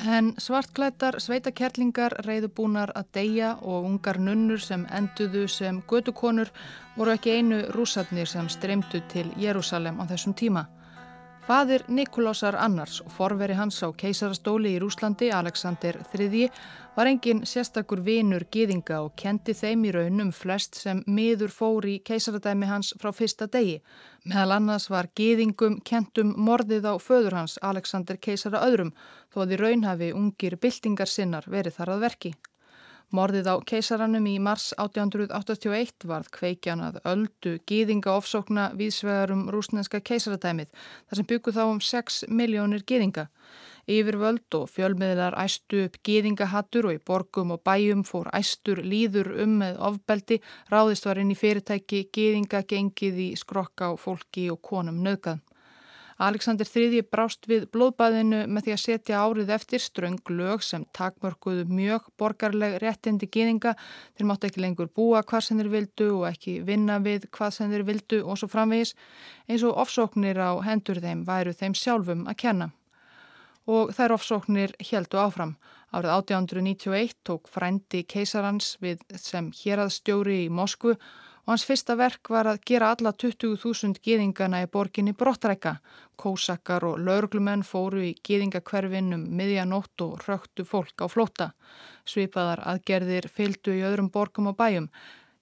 En 0.00 0.32
svartklættar 0.40 1.18
sveitakerlingar 1.20 2.14
reyðubúnar 2.24 2.88
að 2.96 3.08
deyja 3.12 3.50
og 3.60 3.84
ungar 3.84 4.16
nunnur 4.16 4.62
sem 4.64 4.86
enduðu 4.96 5.42
sem 5.52 5.82
gödukonur 5.90 6.48
voru 6.96 7.12
ekki 7.12 7.34
einu 7.36 7.58
rúsarnir 7.76 8.26
sem 8.26 8.48
streymdu 8.48 9.02
til 9.12 9.28
Jérúsalem 9.36 10.00
á 10.00 10.08
þessum 10.08 10.32
tíma. 10.32 10.64
Fadir 11.50 11.82
Nikolásar 11.88 12.54
Annars 12.54 13.00
og 13.02 13.10
forveri 13.10 13.56
hans 13.58 13.80
á 13.82 13.90
keisarastóli 13.90 14.70
í 14.76 14.78
Rúslandi, 14.78 15.32
Alexander 15.34 15.96
III, 16.14 16.44
var 16.94 17.08
engin 17.10 17.40
sérstakur 17.42 18.04
vinur 18.06 18.44
gýðinga 18.54 19.00
og 19.02 19.16
kendi 19.18 19.56
þeim 19.58 19.82
í 19.88 19.90
raunum 19.96 20.30
flest 20.30 20.78
sem 20.78 21.00
miður 21.10 21.50
fór 21.50 21.88
í 21.90 21.96
keisaradæmi 22.06 22.68
hans 22.70 22.92
frá 23.02 23.10
fyrsta 23.10 23.48
degi. 23.50 23.80
Meðal 24.30 24.54
annars 24.60 24.86
var 24.94 25.10
gýðingum 25.18 25.80
kentum 25.90 26.36
morðið 26.38 26.86
á 26.86 26.94
föður 27.02 27.40
hans 27.40 27.58
Alexander 27.72 28.22
keisara 28.28 28.62
öðrum 28.68 28.94
þó 29.34 29.42
að 29.42 29.56
í 29.56 29.60
raun 29.64 29.84
hafi 29.90 30.12
ungir 30.14 30.54
byltingar 30.54 31.10
sinnar 31.10 31.50
verið 31.50 31.80
þar 31.80 31.96
að 31.96 32.06
verki. 32.06 32.34
Morðið 33.10 33.48
á 33.50 33.54
keisaranum 33.66 34.26
í 34.30 34.36
mars 34.38 34.68
1881 34.78 36.04
varð 36.06 36.28
kveikjan 36.36 36.82
að 36.86 37.00
öldu 37.10 37.56
gýðinga 37.66 38.12
ofsókna 38.14 38.68
vísvegarum 38.78 39.48
rúsneska 39.50 39.98
keisaradæmið 39.98 40.70
þar 40.76 41.18
sem 41.18 41.28
byggu 41.32 41.54
þá 41.56 41.64
um 41.64 41.80
6 41.82 42.20
miljónir 42.30 42.84
gýðinga. 42.86 43.26
Yfirvöld 43.90 44.54
og 44.54 44.70
fjölmiðlar 44.70 45.34
æstu 45.42 45.82
upp 45.88 45.98
gýðingahattur 46.06 46.86
og 46.86 47.00
í 47.00 47.02
borgum 47.10 47.50
og 47.56 47.64
bæjum 47.66 48.06
fór 48.06 48.30
æstur 48.30 48.78
líður 48.86 49.32
um 49.42 49.58
með 49.64 49.82
ofbeldi, 49.90 50.38
ráðist 50.70 51.10
var 51.10 51.18
inn 51.18 51.34
í 51.34 51.40
fyrirtæki 51.40 52.04
gýðinga 52.14 52.62
gengið 52.62 53.22
í 53.26 53.30
skrokka 53.42 53.90
á 53.90 53.92
fólki 53.98 54.46
og 54.54 54.62
konum 54.62 55.02
nöðgað. 55.02 55.42
Alexander 56.20 56.68
III 56.68 57.00
brást 57.08 57.46
við 57.48 57.62
blóðbæðinu 57.72 58.42
með 58.52 58.66
því 58.66 58.72
að 58.74 58.80
setja 58.82 59.20
árið 59.24 59.52
eftir 59.54 59.80
ströng 59.80 60.32
lög 60.36 60.60
sem 60.66 60.82
takmörkuðu 60.96 61.64
mjög 61.72 62.10
borgarleg 62.20 62.76
réttindi 62.82 63.28
gýðinga. 63.32 63.72
Þeir 64.18 64.28
máttu 64.28 64.50
ekki 64.50 64.60
lengur 64.60 64.90
búa 64.92 65.22
hvað 65.24 65.46
sem 65.46 65.62
þeir 65.62 65.70
vildu 65.72 66.10
og 66.18 66.26
ekki 66.28 66.58
vinna 66.68 66.98
við 67.00 67.24
hvað 67.32 67.54
sem 67.56 67.72
þeir 67.72 67.86
vildu 67.88 68.20
og 68.20 68.36
svo 68.36 68.50
framvegis 68.52 68.92
eins 69.48 69.64
og 69.64 69.80
ofsóknir 69.80 70.42
á 70.44 70.60
hendur 70.66 71.00
þeim 71.00 71.24
væru 71.24 71.56
þeim 71.56 71.78
sjálfum 71.80 72.28
að 72.28 72.38
kenna. 72.44 72.68
Og 73.64 73.94
þær 73.96 74.18
ofsóknir 74.18 74.76
heldu 74.90 75.22
áfram. 75.24 75.56
Árið 75.90 76.12
1891 76.18 77.16
tók 77.24 77.48
frændi 77.48 78.04
keisarans 78.04 78.74
við 78.84 79.00
sem 79.16 79.48
héraðstjóri 79.56 80.42
í 80.44 80.52
Moskvu 80.52 80.98
og 81.44 81.52
hans 81.52 81.64
fyrsta 81.68 81.96
verk 81.98 82.30
var 82.30 82.48
að 82.50 82.60
gera 82.68 82.90
alla 82.94 83.12
20.000 83.12 84.00
geðingana 84.04 84.62
í 84.64 84.68
borginni 84.70 85.14
brottrækka. 85.16 85.76
Kósakar 86.20 86.84
og 86.88 87.00
laurglumenn 87.00 87.64
fóru 87.66 88.02
í 88.10 88.12
geðingakverfinum 88.26 89.24
miðjanótt 89.38 90.04
og 90.04 90.26
röktu 90.28 90.66
fólk 90.68 91.02
á 91.02 91.06
flóta. 91.08 91.50
Svipaðar 92.04 92.62
aðgerðir 92.74 93.30
fylgdu 93.32 93.74
í 93.78 93.84
öðrum 93.88 94.12
borgum 94.12 94.52
og 94.52 94.58
bæjum. 94.60 94.90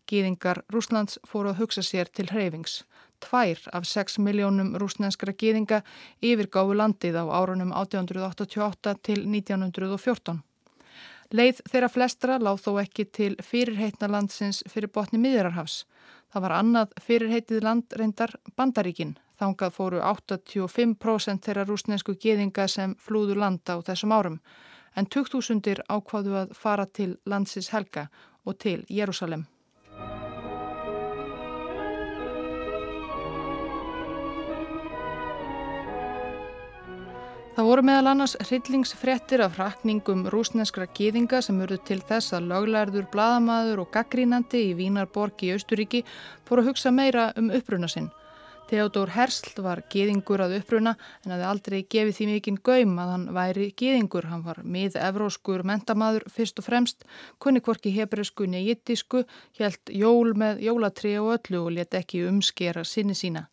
Geðingar 0.09 0.63
Rúslands 0.73 1.19
fóru 1.29 1.53
að 1.53 1.65
hugsa 1.65 1.85
sér 1.85 2.09
til 2.09 2.31
hreyfings. 2.33 2.83
Tvær 3.21 3.61
af 3.75 3.85
6 3.91 4.21
miljónum 4.23 4.77
rúsnenskra 4.81 5.35
geðinga 5.35 5.83
yfirgáfu 6.23 6.77
landið 6.79 7.19
á 7.21 7.25
árunum 7.29 7.75
1888 7.75 8.95
til 9.03 9.27
1914. 9.27 10.39
Leið 11.29 11.59
þeirra 11.69 11.89
flestra 11.93 12.39
láð 12.41 12.63
þó 12.65 12.71
ekki 12.81 13.05
til 13.13 13.35
fyrirheitna 13.45 14.09
landsins 14.09 14.63
fyrir 14.73 14.89
botni 14.89 15.19
miðjararhafs. 15.21 15.83
Það 16.33 16.45
var 16.45 16.55
annað 16.57 16.95
fyrirheitið 17.05 17.67
land 17.67 17.97
reyndar 18.01 18.33
Bandaríkin. 18.57 19.19
Þángað 19.39 19.75
fóru 19.77 20.01
85% 20.01 21.45
þeirra 21.45 21.67
rúsnesku 21.69 22.17
geðinga 22.17 22.65
sem 22.69 22.97
flúðu 22.97 23.37
landa 23.37 23.77
á 23.77 23.85
þessum 23.85 24.17
árum. 24.17 24.41
En 24.97 25.07
2000 25.07 25.85
ákváðu 25.85 26.35
að 26.41 26.57
fara 26.57 26.89
til 26.89 27.19
landsins 27.29 27.69
helga 27.77 28.09
og 28.49 28.57
til 28.65 28.81
Jérúsalem. 28.89 29.45
Það 37.59 37.67
voru 37.67 37.83
meðal 37.83 38.09
annars 38.13 38.37
hryllingsfrettir 38.39 39.41
af 39.43 39.57
rakningum 39.59 40.21
rúsneskra 40.31 40.85
gýðinga 40.95 41.41
sem 41.43 41.57
urðu 41.59 41.81
til 41.89 41.97
þess 42.07 42.37
að 42.37 42.45
löglærður, 42.53 43.09
bladamaður 43.11 43.83
og 43.83 43.89
gaggrínandi 43.97 44.61
í 44.69 44.77
Vínarborg 44.79 45.43
í 45.43 45.51
Austuríki 45.57 46.05
fóru 46.47 46.63
að 46.63 46.69
hugsa 46.69 46.93
meira 46.95 47.25
um 47.35 47.51
uppruna 47.59 47.91
sinn. 47.91 48.07
Theodor 48.71 49.11
Hersl 49.17 49.59
var 49.67 49.83
gýðingur 49.91 50.45
að 50.47 50.55
uppruna 50.61 50.95
en 51.25 51.35
hafði 51.35 51.51
aldrei 51.51 51.79
gefið 51.97 52.15
því 52.21 52.31
mikinn 52.31 52.63
gaum 52.63 52.95
að 53.03 53.13
hann 53.17 53.29
væri 53.41 53.69
gýðingur. 53.83 54.31
Hann 54.31 54.47
var 54.47 54.63
mið-evróskur 54.63 55.67
mentamaður 55.67 56.31
fyrst 56.31 56.63
og 56.63 56.71
fremst, 56.71 57.03
kunni 57.43 57.59
kvorki 57.59 57.91
hebreusku 57.99 58.47
nejittisku, 58.47 59.27
helt 59.59 59.91
jól 59.91 60.37
með 60.39 60.63
jólatri 60.71 61.19
og 61.19 61.41
öllu 61.41 61.67
og 61.67 61.75
let 61.83 62.05
ekki 62.07 62.23
umskera 62.31 62.87
sinni 62.87 63.19
sína. 63.19 63.49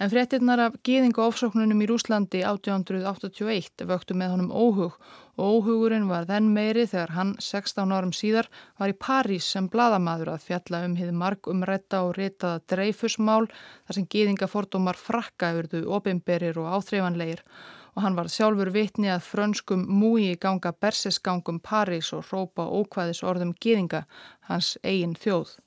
En 0.00 0.08
fréttinnar 0.08 0.60
af 0.64 0.76
gýðingu 0.80 1.20
ofsóknunum 1.20 1.82
í 1.84 1.86
Rúslandi 1.90 2.38
1881 2.48 3.82
vöktu 3.84 4.14
með 4.16 4.30
honum 4.32 4.48
óhug 4.48 4.94
og 5.36 5.42
óhugurinn 5.58 6.06
var 6.08 6.24
þenn 6.30 6.48
meiri 6.54 6.86
þegar 6.88 7.12
hann 7.18 7.34
16 7.36 7.92
árum 7.92 8.14
síðar 8.16 8.48
var 8.80 8.94
í 8.94 8.96
París 8.96 9.50
sem 9.52 9.68
bladamadur 9.68 10.32
að 10.32 10.46
fjalla 10.46 10.80
um 10.88 10.96
hið 10.96 11.12
marg 11.24 11.52
umrætta 11.52 12.00
og 12.06 12.14
ritaða 12.16 12.64
dreifusmál 12.72 13.50
þar 13.52 13.98
sem 13.98 14.08
gýðingafordómar 14.16 14.96
frakka 14.96 15.52
yfirðu 15.52 15.84
opimberir 16.00 16.64
og 16.64 16.72
áþreifanleir 16.78 17.44
og 17.92 18.04
hann 18.06 18.16
var 18.16 18.32
sjálfur 18.32 18.72
vitni 18.72 19.12
að 19.12 19.26
frönskum 19.28 19.84
múi 19.84 20.32
ganga 20.40 20.72
bersesgangum 20.72 21.60
París 21.60 22.14
og 22.16 22.24
rópa 22.32 22.64
ókvæðis 22.64 23.20
orðum 23.20 23.52
gýðinga, 23.52 24.06
hans 24.48 24.78
eigin 24.80 25.12
þjóð. 25.12 25.58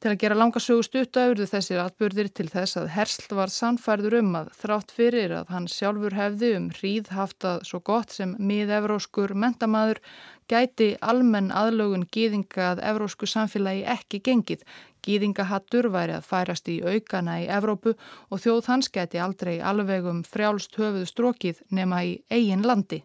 Til 0.00 0.14
að 0.14 0.20
gera 0.22 0.36
langasögu 0.38 0.80
stutta 0.86 1.26
auðru 1.28 1.44
þessir 1.44 1.78
atbyrðir 1.82 2.30
til 2.32 2.46
þess 2.48 2.78
að 2.80 2.86
Hersl 2.94 3.34
var 3.36 3.50
sannfærður 3.52 4.14
um 4.22 4.30
að 4.38 4.46
þrátt 4.56 4.94
fyrir 4.96 5.34
að 5.36 5.50
hann 5.52 5.66
sjálfur 5.68 6.14
hefði 6.16 6.48
um 6.56 6.68
hríð 6.72 7.10
haft 7.12 7.44
að 7.44 7.66
svo 7.68 7.82
gott 7.84 8.14
sem 8.16 8.32
mið-evróskur 8.40 9.34
mentamaður 9.36 10.00
gæti 10.48 10.94
almenn 11.04 11.50
aðlögun 11.52 12.06
gýðinga 12.16 12.70
að 12.70 12.80
evrósku 12.94 13.28
samfélagi 13.28 13.84
ekki 13.92 14.22
gengið. 14.30 14.64
Gýðingahattur 15.04 15.90
væri 15.92 16.16
að 16.16 16.30
færast 16.32 16.72
í 16.72 16.78
aukana 16.80 17.36
í 17.44 17.50
Evrópu 17.52 17.92
og 18.32 18.40
þjóð 18.40 18.72
hans 18.72 18.88
gæti 18.88 19.20
aldrei 19.20 19.58
alvegum 19.60 20.24
frjálst 20.24 20.80
höfuð 20.80 21.04
strókið 21.12 21.60
nema 21.76 22.00
í 22.08 22.16
eigin 22.32 22.64
landi. 22.64 23.02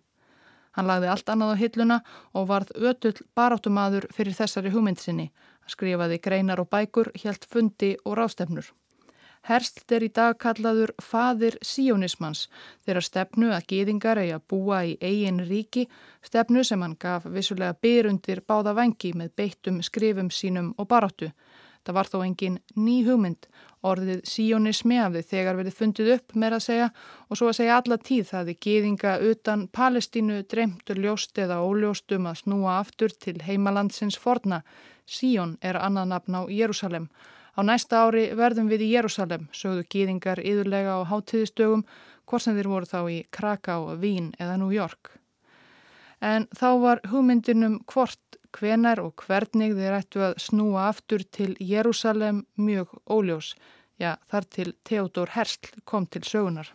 Hann 0.75 0.87
lagði 0.87 1.11
allt 1.11 1.29
annað 1.31 1.53
á 1.55 1.61
hilluna 1.61 1.99
og 2.35 2.47
varð 2.49 2.71
ötull 2.75 3.19
baráttumadur 3.35 4.07
fyrir 4.15 4.35
þessari 4.35 4.71
hugmyndsinni 4.71 5.29
skrifaði 5.67 6.21
greinar 6.23 6.61
og 6.61 6.69
bækur, 6.69 7.11
helt 7.23 7.45
fundi 7.49 7.95
og 8.05 8.17
rástefnur. 8.19 8.71
Herst 9.45 9.91
er 9.93 10.01
í 10.01 10.09
dag 10.09 10.39
kallaður 10.41 10.95
fadir 11.05 11.59
síónismans 11.61 12.47
þeirra 12.87 13.01
stefnu 13.05 13.51
að 13.53 13.67
gýðingar 13.69 14.17
eigi 14.17 14.31
að 14.33 14.47
búa 14.49 14.79
í 14.89 14.95
eigin 14.97 15.43
ríki, 15.45 15.83
stefnu 16.25 16.63
sem 16.65 16.81
hann 16.81 16.95
gaf 16.97 17.27
vissulega 17.29 17.77
byrundir 17.77 18.41
báða 18.41 18.73
vengi 18.79 19.11
með 19.13 19.35
beittum 19.37 19.83
skrifum 19.85 20.31
sínum 20.33 20.71
og 20.81 20.89
baráttu. 20.89 21.29
Það 21.85 21.97
var 21.99 22.09
þó 22.09 22.17
engin 22.25 22.57
ný 22.73 22.95
hugmynd, 23.05 23.45
orðið 23.85 24.23
síónismi 24.25 24.97
af 24.97 25.13
þið 25.13 25.29
þegar 25.29 25.59
verið 25.59 25.77
fundið 25.77 26.11
upp 26.15 26.35
meira 26.41 26.57
að 26.57 26.65
segja 26.65 26.89
og 27.29 27.37
svo 27.37 27.51
að 27.51 27.57
segja 27.59 27.77
alla 27.77 27.99
tíð 28.01 28.25
það 28.31 28.49
er 28.49 28.59
gýðinga 28.65 29.13
utan 29.29 29.67
Palestínu 29.69 30.41
dreymtur 30.49 31.03
ljóst 31.05 31.37
eða 31.37 31.61
óljóstum 31.61 32.25
að 32.25 32.41
snúa 32.41 32.79
aftur 32.79 33.13
til 33.13 33.37
heimalandsins 33.45 34.17
forna 34.17 34.63
Síón 35.05 35.57
er 35.61 35.77
annað 35.77 36.11
nafn 36.11 36.37
á 36.39 36.41
Jérúsalem. 36.49 37.09
Á 37.55 37.59
næsta 37.63 38.03
ári 38.03 38.25
verðum 38.35 38.67
við 38.67 38.83
í 38.87 38.91
Jérúsalem, 38.95 39.47
sögðu 39.53 39.85
gýðingar 39.93 40.41
yðurlega 40.43 40.97
á 40.99 41.07
háttíðistögum, 41.07 41.85
hvort 42.25 42.43
sem 42.43 42.57
þeir 42.57 42.69
voru 42.71 42.89
þá 42.89 42.99
í 43.13 43.19
Kraká, 43.31 43.77
Vín 44.01 44.33
eða 44.39 44.57
New 44.59 44.73
York. 44.73 45.13
En 46.21 46.47
þá 46.57 46.69
var 46.81 47.01
hugmyndinum 47.11 47.79
hvort, 47.91 48.19
hvenar 48.55 49.01
og 49.03 49.19
hvernig 49.19 49.75
þeir 49.75 49.97
ættu 49.99 50.23
að 50.23 50.37
snúa 50.39 50.87
aftur 50.89 51.23
til 51.27 51.53
Jérúsalem 51.59 52.45
mjög 52.55 52.95
óljós. 53.05 53.53
Já, 53.99 54.15
þar 54.27 54.47
til 54.51 54.73
Theodor 54.83 55.35
Hersl 55.35 55.83
kom 55.85 56.07
til 56.07 56.23
sögunar. 56.23 56.71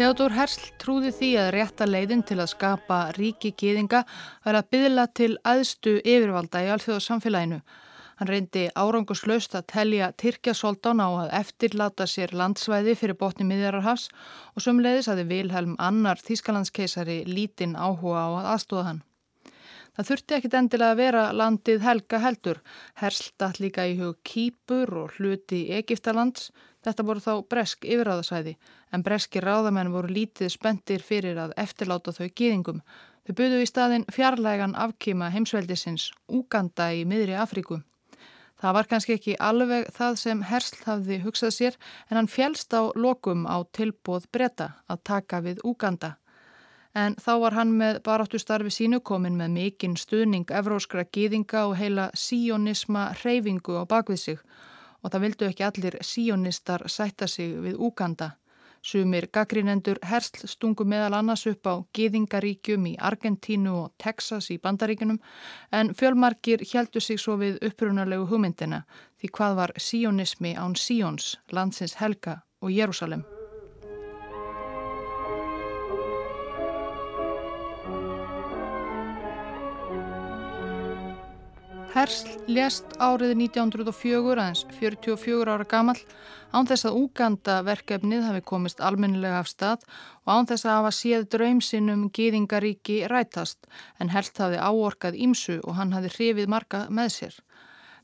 Theodor 0.00 0.32
Hersl 0.32 0.70
trúði 0.80 1.10
því 1.12 1.28
að 1.36 1.50
rétta 1.52 1.84
leiðin 1.84 2.22
til 2.24 2.38
að 2.40 2.54
skapa 2.54 3.00
ríki 3.18 3.50
gýðinga 3.52 3.98
var 4.46 4.56
að 4.56 4.70
byðla 4.72 5.02
til 5.12 5.34
aðstu 5.44 5.92
yfirvalda 5.98 6.62
í 6.64 6.70
alþjóðsamfélaginu. 6.72 7.58
Hann 8.16 8.30
reyndi 8.30 8.62
áranguslaust 8.80 9.58
að 9.60 9.66
telja 9.74 10.08
Tyrkjasoldán 10.16 11.04
á 11.04 11.08
að 11.10 11.34
eftirlata 11.42 12.08
sér 12.08 12.32
landsvæði 12.32 12.96
fyrir 12.96 13.20
botni 13.20 13.44
miðjararhafs 13.50 14.08
og 14.56 14.64
sömleiðis 14.64 15.12
að 15.12 15.26
Vilhelm 15.34 15.76
Annar 15.76 16.24
Þískalandskeisari 16.24 17.20
lítinn 17.28 17.76
áhuga 17.76 18.24
á 18.24 18.28
að 18.40 18.50
aðstóða 18.54 18.88
hann. 18.88 19.04
Það 19.96 20.08
þurfti 20.10 20.36
ekkit 20.36 20.56
endilega 20.60 20.94
að 20.94 21.00
vera 21.02 21.22
landið 21.34 21.84
helga 21.84 22.18
heldur. 22.22 22.60
Hersl 23.00 23.32
dætt 23.40 23.60
líka 23.60 23.86
í 23.90 23.96
hug 23.98 24.20
Kýpur 24.24 24.94
og 25.02 25.16
hluti 25.18 25.66
Egiptalands 25.76 26.50
Þetta 26.80 27.04
voru 27.04 27.20
þá 27.20 27.32
bresk 27.52 27.84
yfirráðasæði 27.84 28.54
en 28.96 29.02
breski 29.04 29.42
ráðamenn 29.44 29.92
voru 29.92 30.08
lítið 30.16 30.48
spendir 30.54 31.04
fyrir 31.04 31.36
að 31.42 31.52
eftirláta 31.60 32.14
þau 32.16 32.28
gýðingum. 32.40 32.80
Þau 33.28 33.34
buðu 33.36 33.60
í 33.60 33.68
staðin 33.68 34.06
fjarlægan 34.08 34.72
afkýma 34.86 35.28
heimsveldisins 35.34 36.08
Úganda 36.32 36.88
í 36.96 37.04
miðri 37.04 37.36
Afríku. 37.36 37.82
Það 38.60 38.76
var 38.76 38.88
kannski 38.88 39.16
ekki 39.16 39.36
alveg 39.40 39.86
það 39.96 40.16
sem 40.20 40.40
Hersl 40.48 40.80
hafði 40.86 41.20
hugsað 41.24 41.54
sér 41.56 41.76
en 42.08 42.20
hann 42.20 42.32
fjælst 42.32 42.72
á 42.76 42.92
lokum 42.96 43.44
á 43.44 43.60
tilbóð 43.76 44.28
breyta 44.32 44.72
að 44.88 45.04
taka 45.12 45.44
við 45.44 45.60
Úganda. 45.64 46.16
En 46.94 47.14
þá 47.14 47.32
var 47.44 47.54
hann 47.54 47.76
með 47.78 48.00
baráttu 48.02 48.38
starfi 48.42 48.72
sínu 48.74 48.98
komin 49.00 49.36
með 49.38 49.52
mikinn 49.54 49.96
stuðning 49.96 50.50
evróskra 50.50 51.04
gýðinga 51.06 51.68
og 51.68 51.76
heila 51.78 52.10
síonisma 52.14 53.12
reyfingu 53.22 53.78
á 53.78 53.86
bakvið 53.86 54.18
sig 54.18 54.42
og 55.02 55.12
það 55.12 55.22
vildu 55.24 55.46
ekki 55.46 55.64
allir 55.64 55.96
síonistar 56.02 56.88
sætta 56.90 57.28
sig 57.28 57.54
við 57.62 57.78
Úganda. 57.78 58.32
Sumir 58.82 59.26
gaggrínendur 59.28 59.98
hersl 60.02 60.48
stungu 60.48 60.86
meðal 60.88 61.18
annars 61.18 61.44
upp 61.46 61.68
á 61.68 61.74
Gýðingaríkjum 61.96 62.86
í 62.88 62.94
Argentínu 62.96 63.74
og 63.76 63.90
Texas 64.00 64.48
í 64.50 64.56
Bandaríkunum 64.58 65.18
en 65.70 65.92
fjölmarkir 65.94 66.64
heldu 66.72 67.00
sig 67.00 67.20
svo 67.20 67.36
við 67.42 67.60
upprunalegu 67.68 68.24
hugmyndina 68.30 68.86
því 69.20 69.32
hvað 69.36 69.58
var 69.60 69.74
síonismi 69.76 70.54
án 70.56 70.78
síons, 70.80 71.36
landsins 71.52 71.98
Helga 72.00 72.40
og 72.64 72.72
Jérúsalem. 72.72 73.28
Hersl 82.00 82.30
lést 82.48 82.94
árið 82.96 83.34
1904 83.36 84.20
aðeins 84.32 84.60
44 84.72 85.52
ára 85.52 85.66
gammal 85.68 85.98
án 86.48 86.68
þess 86.70 86.86
að 86.88 86.94
Úganda 86.96 87.58
verkefnið 87.66 88.22
hafi 88.24 88.40
komist 88.50 88.78
almennilega 88.80 89.42
af 89.42 89.50
stað 89.50 89.82
og 90.24 90.30
án 90.32 90.48
þess 90.48 90.64
að 90.64 90.78
hafa 90.78 90.92
séð 90.96 91.26
draumsinnum 91.34 92.06
gýðingaríki 92.16 92.96
rætast 93.12 93.68
en 94.00 94.14
Hersl 94.14 94.40
hafi 94.46 94.62
áorkað 94.64 95.18
ímsu 95.26 95.58
og 95.60 95.76
hann 95.76 95.92
hafi 95.92 96.14
hrifið 96.14 96.48
marga 96.48 96.86
með 96.88 97.10
sér. 97.18 97.36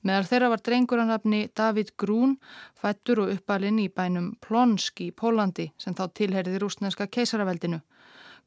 Meðar 0.04 0.28
þeirra 0.28 0.52
var 0.52 0.64
drenguranafni 0.68 1.40
David 1.56 1.94
Grún, 1.96 2.36
fættur 2.76 3.24
og 3.24 3.32
uppalinn 3.38 3.80
í 3.80 3.88
bænum 3.88 4.34
Plonsk 4.44 5.06
í 5.06 5.08
Pólandi 5.08 5.70
sem 5.80 5.96
þá 5.96 6.04
tilherði 6.12 6.60
rúsneska 6.60 7.08
keisaraveldinu. 7.08 7.80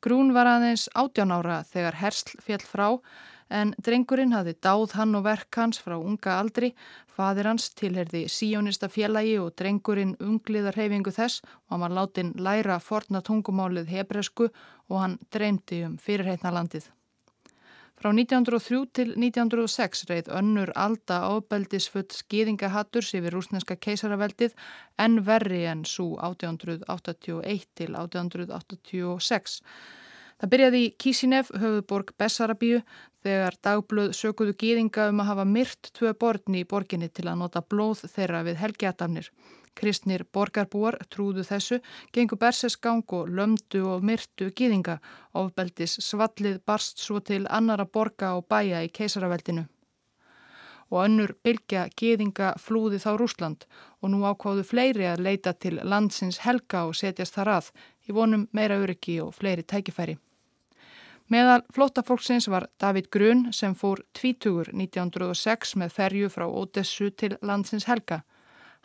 Grún 0.05 0.29
var 0.37 0.53
aðeins 0.53 0.85
18 0.93 1.33
ára 1.33 1.63
þegar 1.65 1.97
Hersl 2.03 2.37
fjell 2.37 2.61
frá 2.61 2.99
en 3.49 3.73
drengurinn 3.85 4.35
hafði 4.35 4.55
dáð 4.65 4.95
hann 4.99 5.17
og 5.17 5.25
verk 5.25 5.57
hans 5.61 5.81
frá 5.81 5.97
unga 5.97 6.37
aldri, 6.39 6.71
fadir 7.07 7.49
hans 7.49 7.69
tilherði 7.79 8.27
síjónista 8.31 8.89
félagi 8.93 9.35
og 9.41 9.55
drengurinn 9.59 10.15
ungliðar 10.23 10.77
hefingu 10.79 11.11
þess 11.15 11.41
og 11.43 11.75
hann 11.75 11.83
var 11.87 11.97
látin 11.97 12.31
læra 12.37 12.79
forna 12.79 13.23
tungumálið 13.25 13.91
hebresku 13.95 14.47
og 14.89 14.97
hann 15.01 15.19
dreymdi 15.33 15.83
um 15.87 15.97
fyrirheitna 15.97 16.53
landið. 16.53 16.89
Frá 17.99 18.13
1903 18.15 18.77
til 18.95 19.09
1906 19.19 20.05
reið 20.07 20.29
önnur 20.31 20.69
alda 20.79 21.17
ábeldisfull 21.33 22.07
skýðingahatturs 22.15 23.09
yfir 23.17 23.35
rúsneska 23.35 23.75
keisaraveldið 23.75 24.53
en 25.03 25.19
verri 25.27 25.65
en 25.67 25.81
svo 25.83 26.13
1881 26.29 27.65
til 27.75 27.97
1886. 27.99 29.59
Það 30.39 30.51
byrjaði 30.53 30.79
í 30.79 30.91
Kísinev, 30.95 31.49
höfuborg 31.51 32.13
Bessarabíu, 32.15 32.79
þegar 33.25 33.57
dagblöð 33.59 34.13
sökuðu 34.15 34.53
gýðinga 34.61 35.09
um 35.11 35.17
að 35.19 35.27
hafa 35.33 35.45
myrt 35.45 35.89
tvö 35.97 36.13
borðni 36.15 36.61
í 36.63 36.67
borginni 36.67 37.09
til 37.11 37.25
að 37.27 37.41
nota 37.41 37.59
blóð 37.59 38.05
þeirra 38.13 38.45
við 38.47 38.61
helgjatafnir. 38.61 39.27
Kristnir 39.75 40.23
borgarbúar 40.31 40.95
trúðu 41.11 41.43
þessu, 41.43 41.81
gengu 42.15 42.37
bersesgang 42.39 43.03
og 43.17 43.27
lömdu 43.27 43.83
og 43.91 44.05
myrtu 44.07 44.47
gýðinga. 44.55 45.01
Ofbeldis 45.35 45.97
svallið 46.07 46.61
barst 46.63 47.03
svo 47.03 47.19
til 47.19 47.43
annara 47.49 47.83
borga 47.83 48.31
og 48.39 48.47
bæja 48.47 48.79
í 48.83 48.93
keisaraveldinu. 48.95 49.65
Og 50.89 51.03
önnur 51.03 51.35
bylgja 51.43 51.89
gýðinga 51.99 52.53
flúði 52.63 52.97
þá 53.03 53.11
Rúsland 53.19 53.67
og 53.99 54.15
nú 54.15 54.23
ákváðu 54.23 54.63
fleiri 54.71 55.11
að 55.11 55.27
leita 55.27 55.53
til 55.53 55.83
landsins 55.83 56.41
helga 56.47 56.87
og 56.87 56.95
setjast 56.95 57.35
þar 57.35 57.55
að 57.59 57.71
í 58.07 58.15
vonum 58.15 58.47
meira 58.55 58.79
öryggi 58.79 59.19
og 59.21 59.35
fleiri 59.35 59.67
tækifæri. 59.67 60.17
Meðal 61.29 61.61
flótafólksins 61.69 62.47
var 62.49 62.65
David 62.81 63.11
Grun 63.13 63.51
sem 63.53 63.75
fór 63.77 63.99
tvítugur 64.17 64.71
1906 64.73 65.75
með 65.77 65.91
ferju 65.93 66.29
frá 66.33 66.47
Ódessu 66.49 67.11
til 67.13 67.35
landsins 67.45 67.85
Helga. 67.85 68.23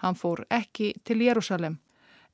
Hann 0.05 0.19
fór 0.21 0.43
ekki 0.53 0.91
til 1.09 1.23
Jérúsalem. 1.25 1.79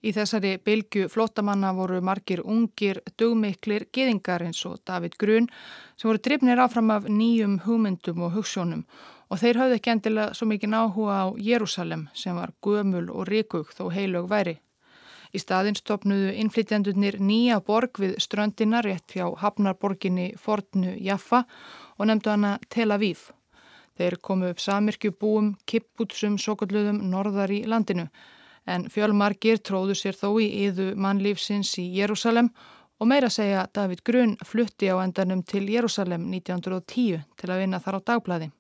Í 0.02 0.10
þessari 0.16 0.56
bylgu 0.64 1.04
flótamanna 1.12 1.70
voru 1.76 2.00
margir 2.02 2.40
ungir, 2.42 2.98
dugmiklir 3.20 3.84
geðingar 3.94 4.42
eins 4.42 4.64
og 4.66 4.80
David 4.88 5.14
Grun 5.20 5.46
sem 5.94 6.08
voru 6.08 6.22
drifnir 6.24 6.58
áfram 6.58 6.90
af 6.90 7.06
nýjum 7.06 7.61
hugmyndum 7.68 8.24
og 8.26 8.34
hugssjónum 8.38 8.82
og 9.30 9.38
þeir 9.38 9.61
hafði 9.62 9.76
ekki 9.78 9.92
endilega 9.94 10.34
svo 10.34 10.48
mikið 10.50 10.74
áhuga 10.80 11.20
á 11.22 11.26
Jérúsalem 11.38 12.08
sem 12.18 12.34
var 12.34 12.56
gömul 12.66 13.06
og 13.14 13.30
ríkug 13.30 13.70
þó 13.76 13.92
heilög 13.94 14.26
væri. 14.26 14.56
Í 15.31 15.39
staðin 15.39 15.76
stopnuðu 15.78 16.33
innflytjandunir 16.43 17.20
nýja 17.22 17.61
borg 17.62 18.01
við 18.03 18.16
ströndina 18.18 18.81
rétt 18.83 19.14
hjá 19.14 19.28
Hafnarborginni 19.39 20.33
Fortnu 20.39 20.97
Jaffa 20.99 21.45
og 21.99 22.11
nefndu 22.11 22.33
hana 22.33 22.57
Tel 22.68 22.91
Aviv. 22.91 23.28
Þeir 24.01 24.16
komu 24.24 24.51
upp 24.51 24.61
samirkju 24.62 25.12
búum, 25.20 25.55
kipputsum, 25.66 26.39
sokulluðum 26.39 27.03
norðar 27.12 27.53
í 27.53 27.64
landinu. 27.68 28.09
en 28.66 28.85
fjölmargir 28.93 29.59
tróðu 29.64 29.97
sér 29.97 30.14
þó 30.14 30.37
í 30.39 30.47
yðu 30.66 30.93
mannlífsins 31.01 31.72
í 31.81 31.87
Jérúsalem 31.97 32.51
og 33.01 33.09
meira 33.09 33.31
segja 33.33 33.66
David 33.74 34.05
Grun 34.05 34.37
flutti 34.47 34.91
á 34.93 35.01
endanum 35.01 35.43
til 35.43 35.64
Jérúsalem 35.72 36.28
1910 36.28 37.24
til 37.41 37.51
að 37.51 37.62
vinna 37.64 37.81
þar 37.81 37.99
á 37.99 38.01
dagblæði. 38.12 38.51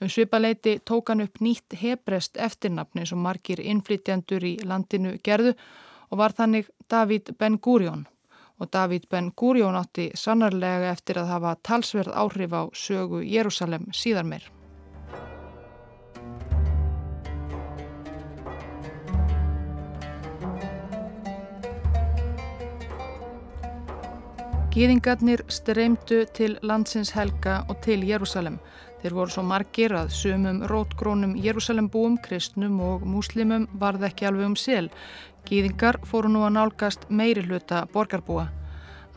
Um 0.00 0.08
svipaleiti 0.08 0.80
tók 0.84 1.08
hann 1.08 1.20
upp 1.20 1.40
nýtt 1.40 1.74
hebrest 1.80 2.36
eftirnafni 2.36 3.06
sem 3.06 3.18
margir 3.18 3.58
innflytjandur 3.58 4.44
í 4.46 4.52
landinu 4.62 5.16
gerðu 5.26 5.56
og 6.10 6.20
var 6.20 6.34
þannig 6.38 6.68
David 6.90 7.32
Ben 7.38 7.58
Gurion 7.58 8.04
og 8.58 8.70
David 8.72 9.08
Ben 9.10 9.32
Gurion 9.36 9.74
átti 9.74 10.10
sannarlega 10.14 10.92
eftir 10.92 11.18
að 11.18 11.32
hafa 11.32 11.56
talsverð 11.66 12.14
áhrif 12.14 12.54
á 12.54 12.62
sögu 12.74 13.24
Jérúsalem 13.26 13.90
síðar 13.90 14.24
meir. 14.24 14.46
Gýðingarnir 24.78 25.40
streymdu 25.50 26.20
til 26.38 26.52
landsins 26.62 27.10
helga 27.10 27.64
og 27.68 27.80
til 27.82 28.04
Jérúsalem. 28.06 28.60
Þeir 28.98 29.14
voru 29.14 29.30
svo 29.30 29.42
margir 29.46 29.92
að 29.94 30.08
sumum 30.10 30.64
rótgrónum 30.66 31.36
Jérúsalembúum, 31.38 32.16
kristnum 32.18 32.80
og 32.82 33.04
múslimum 33.06 33.68
varð 33.78 34.08
ekki 34.08 34.26
alveg 34.26 34.48
um 34.50 34.56
sel. 34.58 34.88
Gýðingar 35.46 36.00
fóru 36.04 36.30
nú 36.32 36.42
að 36.42 36.56
nálgast 36.56 37.06
meiri 37.08 37.44
hluta 37.46 37.84
borgarbúa. 37.92 38.48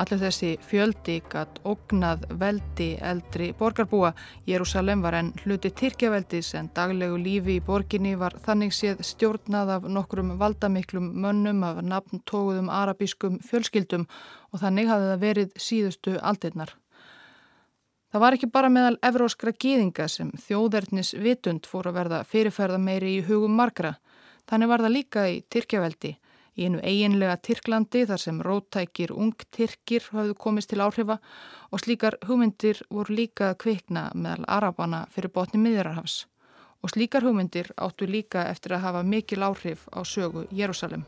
Allir 0.01 0.21
þessi 0.21 0.51
fjöldi 0.65 1.15
gatt 1.29 1.57
ógnað 1.67 2.23
veldi 2.41 2.91
eldri 3.11 3.51
borgarbúa. 3.57 4.13
Jérúsalem 4.49 5.01
var 5.01 5.17
enn 5.17 5.33
hluti 5.43 5.73
Tyrkjaveldis 5.81 6.53
en 6.57 6.69
daglegu 6.77 7.17
lífi 7.21 7.57
í 7.59 7.65
borginni 7.65 8.13
var 8.17 8.37
þannig 8.45 8.73
séð 8.77 9.01
stjórnað 9.05 9.75
af 9.77 9.89
nokkrum 9.97 10.35
valdamiklum 10.41 11.09
mönnum 11.25 11.65
af 11.67 11.81
nafntóguðum 11.85 12.69
arabískum 12.73 13.41
fjölskyldum 13.49 14.05
og 14.51 14.63
þannig 14.63 14.93
hafði 14.93 15.11
það 15.11 15.25
verið 15.25 15.57
síðustu 15.69 16.17
aldirnar. 16.21 16.80
Það 18.11 18.23
var 18.25 18.35
ekki 18.35 18.47
bara 18.51 18.67
meðal 18.67 18.97
evróskra 19.07 19.53
gýðinga 19.55 20.05
sem 20.11 20.31
þjóðverðnis 20.43 21.13
vitund 21.23 21.67
fór 21.69 21.87
að 21.87 21.97
verða 21.99 22.17
fyrirferða 22.27 22.79
meiri 22.83 23.13
í 23.15 23.21
hugum 23.23 23.53
margra. 23.55 23.93
Þannig 24.51 24.71
var 24.71 24.83
það 24.83 24.95
líka 24.97 25.23
í 25.31 25.37
Tyrkjaveldi 25.47 26.11
í 26.59 26.67
einu 26.67 26.81
eiginlega 26.83 27.37
Tyrklandi 27.39 28.03
þar 28.09 28.19
sem 28.19 28.41
róttækir 28.43 29.13
ung 29.15 29.45
Tyrkir 29.55 30.09
hafðu 30.11 30.35
komist 30.35 30.73
til 30.73 30.81
áhrifa 30.83 31.21
og 31.71 31.83
slíkar 31.85 32.19
hugmyndir 32.27 32.83
voru 32.91 33.15
líka 33.15 33.53
kvikna 33.55 34.09
meðal 34.13 34.43
Arabana 34.59 35.05
fyrir 35.15 35.31
botni 35.31 35.63
miðjararhafs 35.63 36.25
og 36.83 36.91
slíkar 36.91 37.23
hugmyndir 37.23 37.71
áttu 37.79 38.09
líka 38.09 38.49
eftir 38.51 38.75
að 38.75 38.87
hafa 38.89 39.07
mikil 39.07 39.45
áhrif 39.47 39.87
á 39.95 40.03
sögu 40.03 40.49
Jérúsalem. 40.51 41.07